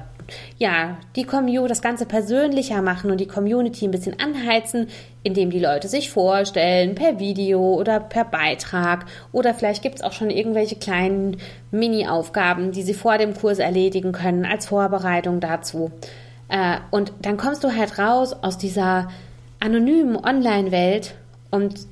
ja, 0.59 0.99
die 1.17 1.25
Community, 1.25 1.69
das 1.69 1.83
Ganze 1.83 2.07
persönlicher 2.07 2.83
machen 2.83 3.11
und 3.11 3.19
die 3.19 3.27
Community 3.27 3.87
ein 3.87 3.91
bisschen 3.91 4.19
anheizen, 4.21 4.89
indem 5.23 5.51
die 5.51 5.59
Leute 5.59 5.89
sich 5.89 6.11
vorstellen, 6.11 6.95
per 6.95 7.19
Video 7.19 7.75
oder 7.75 8.01
per 8.01 8.25
Beitrag. 8.25 9.07
Oder 9.33 9.55
vielleicht 9.55 9.83
gibt 9.83 9.97
es 9.97 10.03
auch 10.03 10.13
schon 10.13 10.31
irgendwelche 10.31 10.77
kleinen 10.77 11.39
Mini-Aufgaben, 11.71 12.73
die 12.73 12.83
sie 12.83 12.95
vor 12.95 13.19
dem 13.19 13.35
Kurs 13.35 13.59
erledigen 13.59 14.13
können, 14.13 14.45
als 14.45 14.67
Vorbereitung 14.67 15.41
dazu. 15.41 15.91
Äh, 16.49 16.79
und 16.91 17.13
dann 17.23 17.37
kommst 17.37 17.65
du 17.65 17.75
halt 17.75 17.99
raus 17.99 18.35
aus 18.43 18.59
dieser 18.59 19.09
anonymen 19.61 20.17
Online-Welt 20.17 21.15
und 21.51 21.87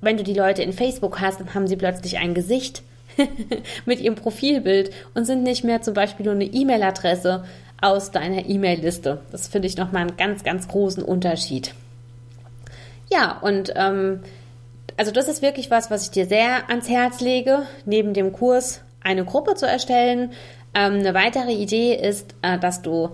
wenn 0.00 0.16
du 0.16 0.22
die 0.22 0.34
Leute 0.34 0.62
in 0.62 0.72
Facebook 0.72 1.20
hast, 1.20 1.40
dann 1.40 1.54
haben 1.54 1.66
sie 1.66 1.76
plötzlich 1.76 2.18
ein 2.18 2.34
Gesicht 2.34 2.82
mit 3.86 4.00
ihrem 4.00 4.14
Profilbild 4.14 4.90
und 5.14 5.24
sind 5.24 5.42
nicht 5.42 5.64
mehr 5.64 5.82
zum 5.82 5.94
Beispiel 5.94 6.26
nur 6.26 6.34
eine 6.34 6.44
E-Mail-Adresse 6.44 7.44
aus 7.80 8.10
deiner 8.10 8.46
E-Mail-Liste. 8.46 9.20
Das 9.32 9.48
finde 9.48 9.68
ich 9.68 9.76
nochmal 9.76 10.02
einen 10.02 10.16
ganz, 10.16 10.44
ganz 10.44 10.68
großen 10.68 11.02
Unterschied. 11.02 11.74
Ja, 13.10 13.38
und 13.40 13.72
ähm, 13.76 14.20
also 14.96 15.12
das 15.12 15.28
ist 15.28 15.42
wirklich 15.42 15.70
was, 15.70 15.90
was 15.90 16.04
ich 16.04 16.10
dir 16.10 16.26
sehr 16.26 16.68
ans 16.68 16.88
Herz 16.88 17.20
lege, 17.20 17.62
neben 17.84 18.14
dem 18.14 18.32
Kurs 18.32 18.80
eine 19.02 19.24
Gruppe 19.24 19.54
zu 19.54 19.66
erstellen. 19.66 20.32
Ähm, 20.74 20.94
eine 20.94 21.14
weitere 21.14 21.52
Idee 21.52 21.94
ist, 21.94 22.34
äh, 22.42 22.58
dass 22.58 22.82
du 22.82 23.10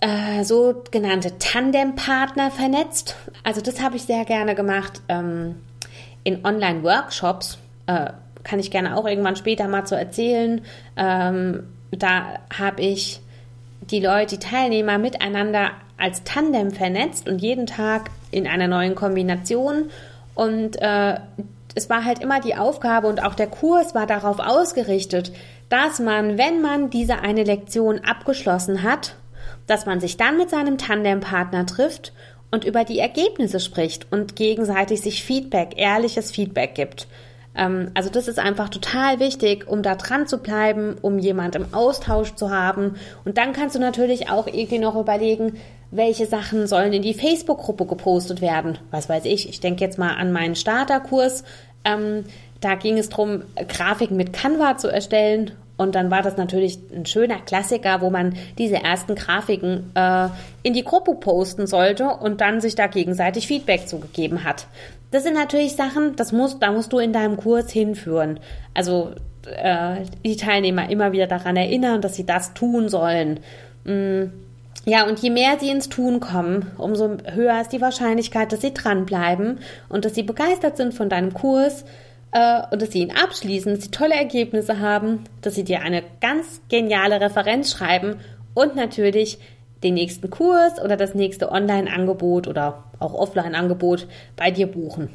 äh, 0.00 0.44
sogenannte 0.44 1.38
Tandempartner 1.38 2.50
vernetzt. 2.50 3.16
Also 3.44 3.60
das 3.60 3.80
habe 3.82 3.96
ich 3.96 4.02
sehr 4.02 4.24
gerne 4.24 4.54
gemacht 4.54 5.02
ähm, 5.08 5.56
in 6.24 6.44
Online-Workshops. 6.44 7.58
Äh, 7.86 8.10
kann 8.42 8.58
ich 8.58 8.70
gerne 8.70 8.96
auch 8.96 9.06
irgendwann 9.06 9.36
später 9.36 9.68
mal 9.68 9.84
zu 9.84 9.96
erzählen. 9.96 10.62
Ähm, 10.96 11.64
da 11.90 12.38
habe 12.56 12.80
ich 12.82 13.20
die 13.80 14.00
Leute, 14.00 14.36
die 14.36 14.46
Teilnehmer 14.46 14.98
miteinander 14.98 15.70
als 15.98 16.24
Tandem 16.24 16.70
vernetzt 16.70 17.28
und 17.28 17.40
jeden 17.40 17.66
Tag 17.66 18.10
in 18.30 18.46
einer 18.46 18.68
neuen 18.68 18.94
Kombination. 18.94 19.90
Und 20.34 20.80
äh, 20.80 21.18
es 21.74 21.90
war 21.90 22.04
halt 22.04 22.20
immer 22.20 22.40
die 22.40 22.56
Aufgabe 22.56 23.06
und 23.06 23.22
auch 23.22 23.34
der 23.34 23.46
Kurs 23.46 23.94
war 23.94 24.06
darauf 24.06 24.38
ausgerichtet, 24.38 25.32
dass 25.68 26.00
man, 26.00 26.38
wenn 26.38 26.62
man 26.62 26.90
diese 26.90 27.20
eine 27.20 27.44
Lektion 27.44 28.00
abgeschlossen 28.00 28.82
hat, 28.82 29.14
dass 29.70 29.86
man 29.86 30.00
sich 30.00 30.16
dann 30.16 30.36
mit 30.36 30.50
seinem 30.50 30.78
Tandempartner 30.78 31.64
trifft 31.64 32.12
und 32.50 32.64
über 32.64 32.82
die 32.82 32.98
Ergebnisse 32.98 33.60
spricht 33.60 34.10
und 34.10 34.34
gegenseitig 34.34 35.00
sich 35.00 35.22
Feedback, 35.22 35.74
ehrliches 35.76 36.32
Feedback 36.32 36.74
gibt. 36.74 37.06
Ähm, 37.54 37.92
also 37.94 38.10
das 38.10 38.26
ist 38.26 38.40
einfach 38.40 38.68
total 38.68 39.20
wichtig, 39.20 39.68
um 39.68 39.84
da 39.84 39.94
dran 39.94 40.26
zu 40.26 40.38
bleiben, 40.38 40.96
um 41.00 41.20
jemand 41.20 41.54
im 41.54 41.72
Austausch 41.72 42.34
zu 42.34 42.50
haben. 42.50 42.96
Und 43.24 43.38
dann 43.38 43.52
kannst 43.52 43.76
du 43.76 43.78
natürlich 43.78 44.28
auch 44.28 44.48
irgendwie 44.48 44.80
noch 44.80 44.96
überlegen, 44.96 45.58
welche 45.92 46.26
Sachen 46.26 46.66
sollen 46.66 46.92
in 46.92 47.02
die 47.02 47.14
Facebook-Gruppe 47.14 47.86
gepostet 47.86 48.40
werden. 48.40 48.78
Was 48.90 49.08
weiß 49.08 49.24
ich, 49.24 49.48
ich 49.48 49.60
denke 49.60 49.84
jetzt 49.84 49.98
mal 49.98 50.14
an 50.16 50.32
meinen 50.32 50.56
Starterkurs. 50.56 51.44
Ähm, 51.84 52.24
da 52.60 52.74
ging 52.74 52.98
es 52.98 53.08
darum, 53.08 53.44
Grafiken 53.68 54.16
mit 54.16 54.32
Canva 54.32 54.78
zu 54.78 54.88
erstellen. 54.88 55.52
Und 55.80 55.94
dann 55.94 56.10
war 56.10 56.20
das 56.20 56.36
natürlich 56.36 56.78
ein 56.94 57.06
schöner 57.06 57.38
Klassiker, 57.38 58.02
wo 58.02 58.10
man 58.10 58.34
diese 58.58 58.74
ersten 58.74 59.14
Grafiken 59.14 59.90
äh, 59.94 60.28
in 60.62 60.74
die 60.74 60.84
Gruppe 60.84 61.14
posten 61.14 61.66
sollte 61.66 62.04
und 62.04 62.42
dann 62.42 62.60
sich 62.60 62.74
da 62.74 62.86
gegenseitig 62.86 63.46
Feedback 63.46 63.88
zugegeben 63.88 64.44
hat. 64.44 64.66
Das 65.10 65.22
sind 65.22 65.32
natürlich 65.32 65.76
Sachen, 65.76 66.16
das 66.16 66.32
musst, 66.32 66.62
da 66.62 66.70
musst 66.70 66.92
du 66.92 66.98
in 66.98 67.14
deinem 67.14 67.38
Kurs 67.38 67.70
hinführen. 67.70 68.40
Also 68.74 69.12
äh, 69.46 70.02
die 70.22 70.36
Teilnehmer 70.36 70.90
immer 70.90 71.12
wieder 71.12 71.26
daran 71.26 71.56
erinnern, 71.56 72.02
dass 72.02 72.14
sie 72.14 72.26
das 72.26 72.52
tun 72.52 72.90
sollen. 72.90 73.40
Mm. 73.84 74.24
Ja, 74.84 75.06
und 75.06 75.18
je 75.20 75.30
mehr 75.30 75.58
sie 75.58 75.70
ins 75.70 75.88
Tun 75.88 76.20
kommen, 76.20 76.72
umso 76.76 77.16
höher 77.32 77.58
ist 77.60 77.72
die 77.72 77.80
Wahrscheinlichkeit, 77.80 78.52
dass 78.52 78.60
sie 78.60 78.74
dranbleiben 78.74 79.60
und 79.88 80.04
dass 80.04 80.14
sie 80.14 80.24
begeistert 80.24 80.76
sind 80.76 80.92
von 80.92 81.08
deinem 81.08 81.32
Kurs 81.32 81.86
äh, 82.32 82.62
und 82.70 82.82
dass 82.82 82.92
sie 82.92 83.00
ihn 83.00 83.12
abschließen, 83.12 83.74
dass 83.74 83.84
sie 83.84 83.90
tolle 83.90 84.14
Ergebnisse 84.14 84.80
haben, 84.80 85.24
dass 85.42 85.54
sie 85.54 85.64
dir 85.64 85.82
eine 85.82 86.02
ganz 86.20 86.60
geniale 86.68 87.20
Referenz 87.20 87.72
schreiben 87.72 88.16
und 88.54 88.76
natürlich 88.76 89.38
den 89.82 89.94
nächsten 89.94 90.30
Kurs 90.30 90.80
oder 90.82 90.96
das 90.96 91.14
nächste 91.14 91.50
Online-Angebot 91.50 92.46
oder 92.46 92.84
auch 92.98 93.14
Offline-Angebot 93.14 94.06
bei 94.36 94.50
dir 94.50 94.66
buchen. 94.66 95.08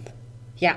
Ja, 0.58 0.76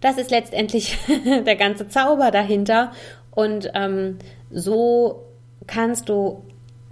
das 0.00 0.16
ist 0.16 0.30
letztendlich 0.30 0.96
der 1.46 1.56
ganze 1.56 1.88
Zauber 1.88 2.30
dahinter. 2.30 2.92
Und 3.30 3.70
ähm, 3.74 4.18
so 4.50 5.26
kannst 5.66 6.08
du 6.08 6.44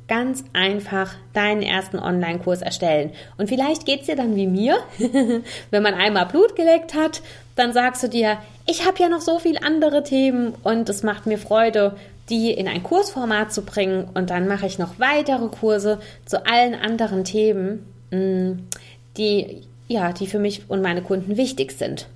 ganz 0.09 0.45
einfach 0.55 1.15
deinen 1.35 1.63
ersten 1.63 1.99
Online-Kurs 1.99 2.63
erstellen. 2.63 3.13
Und 3.37 3.49
vielleicht 3.49 3.85
geht 3.85 4.01
es 4.01 4.07
dir 4.07 4.17
dann 4.17 4.37
wie 4.37 4.47
mir, 4.47 4.79
wenn 5.71 5.83
man 5.83 5.95
einmal 5.95 6.27
Blut 6.27 6.57
geleckt 6.57 6.95
hat, 6.95 7.23
dann 7.59 7.73
sagst 7.73 8.03
du 8.03 8.09
dir, 8.09 8.39
ich 8.67 8.87
habe 8.87 8.99
ja 9.01 9.09
noch 9.09 9.21
so 9.21 9.39
viele 9.39 9.63
andere 9.63 10.03
Themen 10.03 10.55
und 10.63 10.89
es 10.89 11.03
macht 11.03 11.27
mir 11.27 11.39
Freude, 11.39 11.97
die 12.29 12.53
in 12.53 12.69
ein 12.69 12.83
Kursformat 12.83 13.53
zu 13.53 13.63
bringen. 13.63 14.09
Und 14.15 14.31
dann 14.31 14.47
mache 14.49 14.67
ich 14.67 14.79
noch 14.79 14.99
weitere 14.99 15.49
Kurse 15.49 15.99
zu 16.27 16.47
allen 16.47 16.75
anderen 16.75 17.25
Themen, 17.25 17.87
mm, 18.11 18.53
die, 19.17 19.63
ja, 19.89 20.13
die 20.13 20.27
für 20.27 20.39
mich 20.39 20.63
und 20.69 20.83
meine 20.83 21.03
Kunden 21.03 21.37
wichtig 21.37 21.73
sind. 21.73 22.07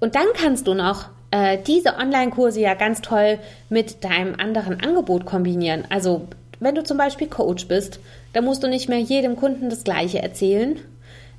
Und 0.00 0.14
dann 0.14 0.26
kannst 0.34 0.66
du 0.66 0.74
noch 0.74 1.08
äh, 1.30 1.58
diese 1.64 1.96
Online-Kurse 1.96 2.60
ja 2.60 2.74
ganz 2.74 3.00
toll 3.02 3.38
mit 3.68 4.02
deinem 4.04 4.34
anderen 4.38 4.80
Angebot 4.80 5.24
kombinieren. 5.24 5.84
Also 5.90 6.26
wenn 6.58 6.74
du 6.74 6.82
zum 6.82 6.96
Beispiel 6.96 7.28
Coach 7.28 7.68
bist, 7.68 8.00
dann 8.32 8.44
musst 8.44 8.62
du 8.62 8.68
nicht 8.68 8.88
mehr 8.88 8.98
jedem 8.98 9.36
Kunden 9.36 9.70
das 9.70 9.84
Gleiche 9.84 10.22
erzählen, 10.22 10.78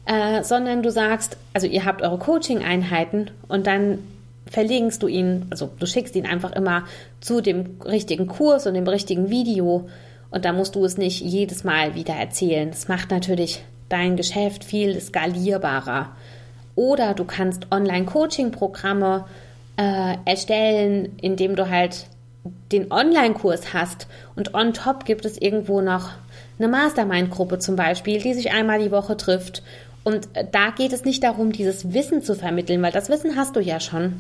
äh, 0.08 0.44
sondern 0.44 0.82
du 0.82 0.90
sagst, 0.90 1.38
also 1.54 1.68
ihr 1.68 1.86
habt 1.86 2.02
eure 2.02 2.18
Coaching-Einheiten 2.18 3.32
und 3.48 3.68
dann 3.68 4.00
verlinkst 4.50 5.04
du 5.04 5.08
ihn, 5.08 5.46
also 5.50 5.70
du 5.78 5.86
schickst 5.86 6.16
ihn 6.16 6.26
einfach 6.26 6.54
immer 6.54 6.86
zu 7.20 7.42
dem 7.42 7.82
richtigen 7.86 8.28
Kurs 8.28 8.66
und 8.66 8.74
dem 8.74 8.88
richtigen 8.88 9.30
Video 9.30 9.90
und 10.30 10.46
da 10.46 10.54
musst 10.54 10.76
du 10.76 10.86
es 10.86 10.98
nicht 10.98 11.22
jedes 11.22 11.66
Mal 11.66 11.96
wieder 11.96 12.14
erzählen. 12.14 12.70
Das 12.70 12.88
macht 12.88 13.12
natürlich 13.12 13.64
dein 13.90 14.16
Geschäft 14.16 14.64
viel 14.64 15.00
skalierbarer. 15.00 16.16
Oder 16.76 17.14
du 17.14 17.26
kannst 17.26 17.72
Online-Coaching-Programme 17.72 19.26
äh, 19.78 20.16
erstellen, 20.26 21.18
indem 21.22 21.56
du 21.56 21.70
halt 21.70 22.08
den 22.72 22.92
Online-Kurs 22.92 23.74
hast 23.74 24.08
und 24.36 24.54
on 24.54 24.74
top 24.74 25.04
gibt 25.04 25.26
es 25.26 25.38
irgendwo 25.38 25.82
noch 25.82 26.12
eine 26.60 26.68
Mastermind-Gruppe 26.68 27.60
zum 27.60 27.76
Beispiel, 27.76 28.22
die 28.22 28.34
sich 28.34 28.52
einmal 28.52 28.80
die 28.80 28.92
Woche 28.92 29.18
trifft. 29.18 29.64
Und 30.08 30.30
äh, 30.38 30.46
da 30.50 30.70
geht 30.70 30.94
es 30.94 31.04
nicht 31.04 31.22
darum, 31.22 31.52
dieses 31.52 31.92
Wissen 31.92 32.24
zu 32.24 32.34
vermitteln, 32.34 32.82
weil 32.82 32.94
das 32.94 33.10
Wissen 33.10 33.36
hast 33.36 33.58
du 33.58 33.60
ja 33.60 33.82
schon. 33.82 34.14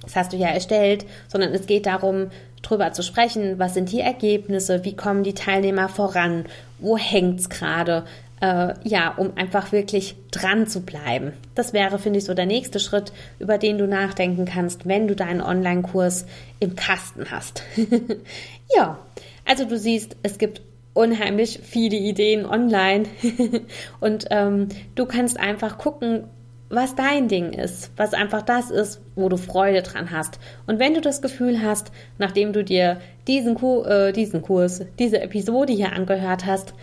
Das 0.00 0.16
hast 0.16 0.32
du 0.32 0.38
ja 0.38 0.48
erstellt, 0.48 1.04
sondern 1.28 1.52
es 1.52 1.66
geht 1.66 1.84
darum, 1.84 2.30
drüber 2.62 2.92
zu 2.92 3.02
sprechen, 3.02 3.58
was 3.58 3.74
sind 3.74 3.92
die 3.92 4.00
Ergebnisse, 4.00 4.82
wie 4.86 4.96
kommen 4.96 5.24
die 5.24 5.34
Teilnehmer 5.34 5.90
voran, 5.90 6.46
wo 6.78 6.96
hängt 6.96 7.40
es 7.40 7.50
gerade, 7.50 8.06
äh, 8.40 8.72
ja, 8.82 9.12
um 9.14 9.36
einfach 9.36 9.72
wirklich 9.72 10.16
dran 10.30 10.68
zu 10.68 10.80
bleiben. 10.80 11.34
Das 11.54 11.74
wäre, 11.74 11.98
finde 11.98 12.20
ich, 12.20 12.24
so 12.24 12.32
der 12.32 12.46
nächste 12.46 12.80
Schritt, 12.80 13.12
über 13.38 13.58
den 13.58 13.76
du 13.76 13.86
nachdenken 13.86 14.46
kannst, 14.46 14.88
wenn 14.88 15.06
du 15.06 15.14
deinen 15.14 15.42
Online-Kurs 15.42 16.24
im 16.60 16.76
Kasten 16.76 17.30
hast. 17.30 17.62
ja, 18.74 18.98
also 19.44 19.66
du 19.66 19.76
siehst, 19.76 20.16
es 20.22 20.38
gibt 20.38 20.62
unheimlich 20.96 21.60
viele 21.62 21.96
Ideen 21.96 22.46
online 22.46 23.06
und 24.00 24.26
ähm, 24.30 24.68
du 24.94 25.06
kannst 25.06 25.38
einfach 25.38 25.78
gucken, 25.78 26.24
was 26.68 26.96
dein 26.96 27.28
Ding 27.28 27.52
ist, 27.52 27.92
was 27.96 28.12
einfach 28.12 28.42
das 28.42 28.70
ist, 28.70 29.00
wo 29.14 29.28
du 29.28 29.36
Freude 29.36 29.82
dran 29.82 30.10
hast. 30.10 30.40
Und 30.66 30.80
wenn 30.80 30.94
du 30.94 31.00
das 31.00 31.22
Gefühl 31.22 31.62
hast, 31.62 31.92
nachdem 32.18 32.52
du 32.52 32.64
dir 32.64 33.00
diesen, 33.28 33.54
Ku 33.54 33.82
äh, 33.84 34.12
diesen 34.12 34.42
Kurs, 34.42 34.84
diese 34.98 35.20
Episode 35.20 35.72
hier 35.72 35.92
angehört 35.92 36.44
hast, 36.44 36.74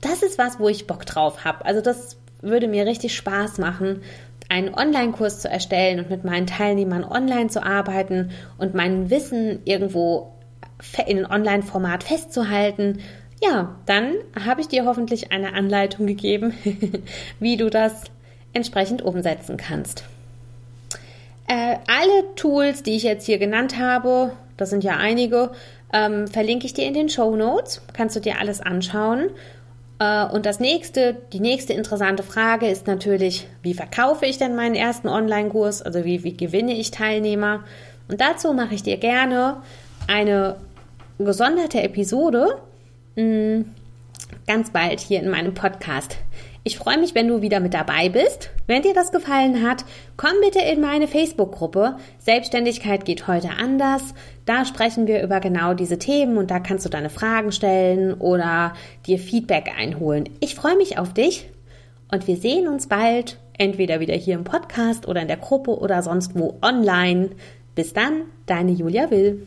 das 0.00 0.22
ist 0.22 0.38
was, 0.38 0.60
wo 0.60 0.68
ich 0.68 0.86
Bock 0.86 1.06
drauf 1.06 1.44
habe. 1.44 1.64
Also 1.64 1.80
das 1.80 2.18
würde 2.40 2.68
mir 2.68 2.86
richtig 2.86 3.16
Spaß 3.16 3.58
machen, 3.58 4.02
einen 4.48 4.72
Online-Kurs 4.72 5.40
zu 5.40 5.48
erstellen 5.48 5.98
und 5.98 6.10
mit 6.10 6.24
meinen 6.24 6.46
Teilnehmern 6.46 7.02
online 7.02 7.48
zu 7.48 7.64
arbeiten 7.64 8.30
und 8.58 8.74
mein 8.74 9.10
Wissen 9.10 9.60
irgendwo 9.64 10.32
in 11.06 11.18
ein 11.24 11.30
Online-Format 11.30 12.04
festzuhalten. 12.04 13.00
Ja, 13.42 13.76
dann 13.84 14.14
habe 14.44 14.60
ich 14.60 14.68
dir 14.68 14.84
hoffentlich 14.84 15.30
eine 15.32 15.52
Anleitung 15.52 16.06
gegeben, 16.06 16.54
wie 17.40 17.56
du 17.56 17.70
das 17.70 18.04
entsprechend 18.52 19.02
umsetzen 19.02 19.56
kannst. 19.56 20.04
Äh, 21.48 21.76
alle 21.86 22.34
Tools, 22.34 22.82
die 22.82 22.96
ich 22.96 23.02
jetzt 23.02 23.26
hier 23.26 23.38
genannt 23.38 23.78
habe, 23.78 24.32
das 24.56 24.70
sind 24.70 24.82
ja 24.82 24.96
einige, 24.96 25.50
ähm, 25.92 26.26
verlinke 26.26 26.66
ich 26.66 26.74
dir 26.74 26.86
in 26.86 26.94
den 26.94 27.08
Show 27.08 27.36
Notes. 27.36 27.82
Kannst 27.92 28.16
du 28.16 28.20
dir 28.20 28.40
alles 28.40 28.60
anschauen. 28.60 29.30
Äh, 29.98 30.24
und 30.26 30.46
das 30.46 30.58
nächste, 30.58 31.16
die 31.32 31.40
nächste 31.40 31.74
interessante 31.74 32.22
Frage 32.22 32.66
ist 32.68 32.86
natürlich, 32.86 33.46
wie 33.62 33.74
verkaufe 33.74 34.26
ich 34.26 34.38
denn 34.38 34.56
meinen 34.56 34.74
ersten 34.74 35.08
Online-Kurs? 35.08 35.82
Also 35.82 36.04
wie, 36.04 36.24
wie 36.24 36.36
gewinne 36.36 36.72
ich 36.72 36.90
Teilnehmer? 36.90 37.64
Und 38.08 38.20
dazu 38.20 38.52
mache 38.52 38.74
ich 38.74 38.82
dir 38.82 38.96
gerne 38.96 39.58
eine 40.08 40.56
gesonderte 41.18 41.82
Episode 41.82 42.56
ganz 43.16 44.70
bald 44.70 45.00
hier 45.00 45.20
in 45.20 45.30
meinem 45.30 45.54
Podcast. 45.54 46.16
Ich 46.66 46.78
freue 46.78 46.98
mich, 46.98 47.14
wenn 47.14 47.28
du 47.28 47.42
wieder 47.42 47.60
mit 47.60 47.74
dabei 47.74 48.08
bist. 48.08 48.50
Wenn 48.66 48.82
dir 48.82 48.92
das 48.92 49.12
gefallen 49.12 49.62
hat, 49.62 49.84
komm 50.16 50.32
bitte 50.42 50.58
in 50.58 50.80
meine 50.80 51.06
Facebook-Gruppe. 51.06 51.96
Selbstständigkeit 52.18 53.04
geht 53.04 53.28
heute 53.28 53.50
anders. 53.50 54.02
Da 54.46 54.64
sprechen 54.64 55.06
wir 55.06 55.22
über 55.22 55.38
genau 55.38 55.74
diese 55.74 55.98
Themen 55.98 56.38
und 56.38 56.50
da 56.50 56.58
kannst 56.58 56.84
du 56.84 56.88
deine 56.88 57.08
Fragen 57.08 57.52
stellen 57.52 58.14
oder 58.14 58.74
dir 59.06 59.20
Feedback 59.20 59.70
einholen. 59.78 60.28
Ich 60.40 60.56
freue 60.56 60.76
mich 60.76 60.98
auf 60.98 61.14
dich 61.14 61.48
und 62.10 62.26
wir 62.26 62.36
sehen 62.36 62.66
uns 62.66 62.88
bald, 62.88 63.38
entweder 63.56 64.00
wieder 64.00 64.14
hier 64.14 64.34
im 64.34 64.42
Podcast 64.42 65.06
oder 65.06 65.22
in 65.22 65.28
der 65.28 65.36
Gruppe 65.36 65.78
oder 65.78 66.02
sonst 66.02 66.36
wo 66.36 66.58
online. 66.62 67.30
Bis 67.76 67.92
dann, 67.92 68.22
deine 68.46 68.72
Julia 68.72 69.10
Will. 69.12 69.46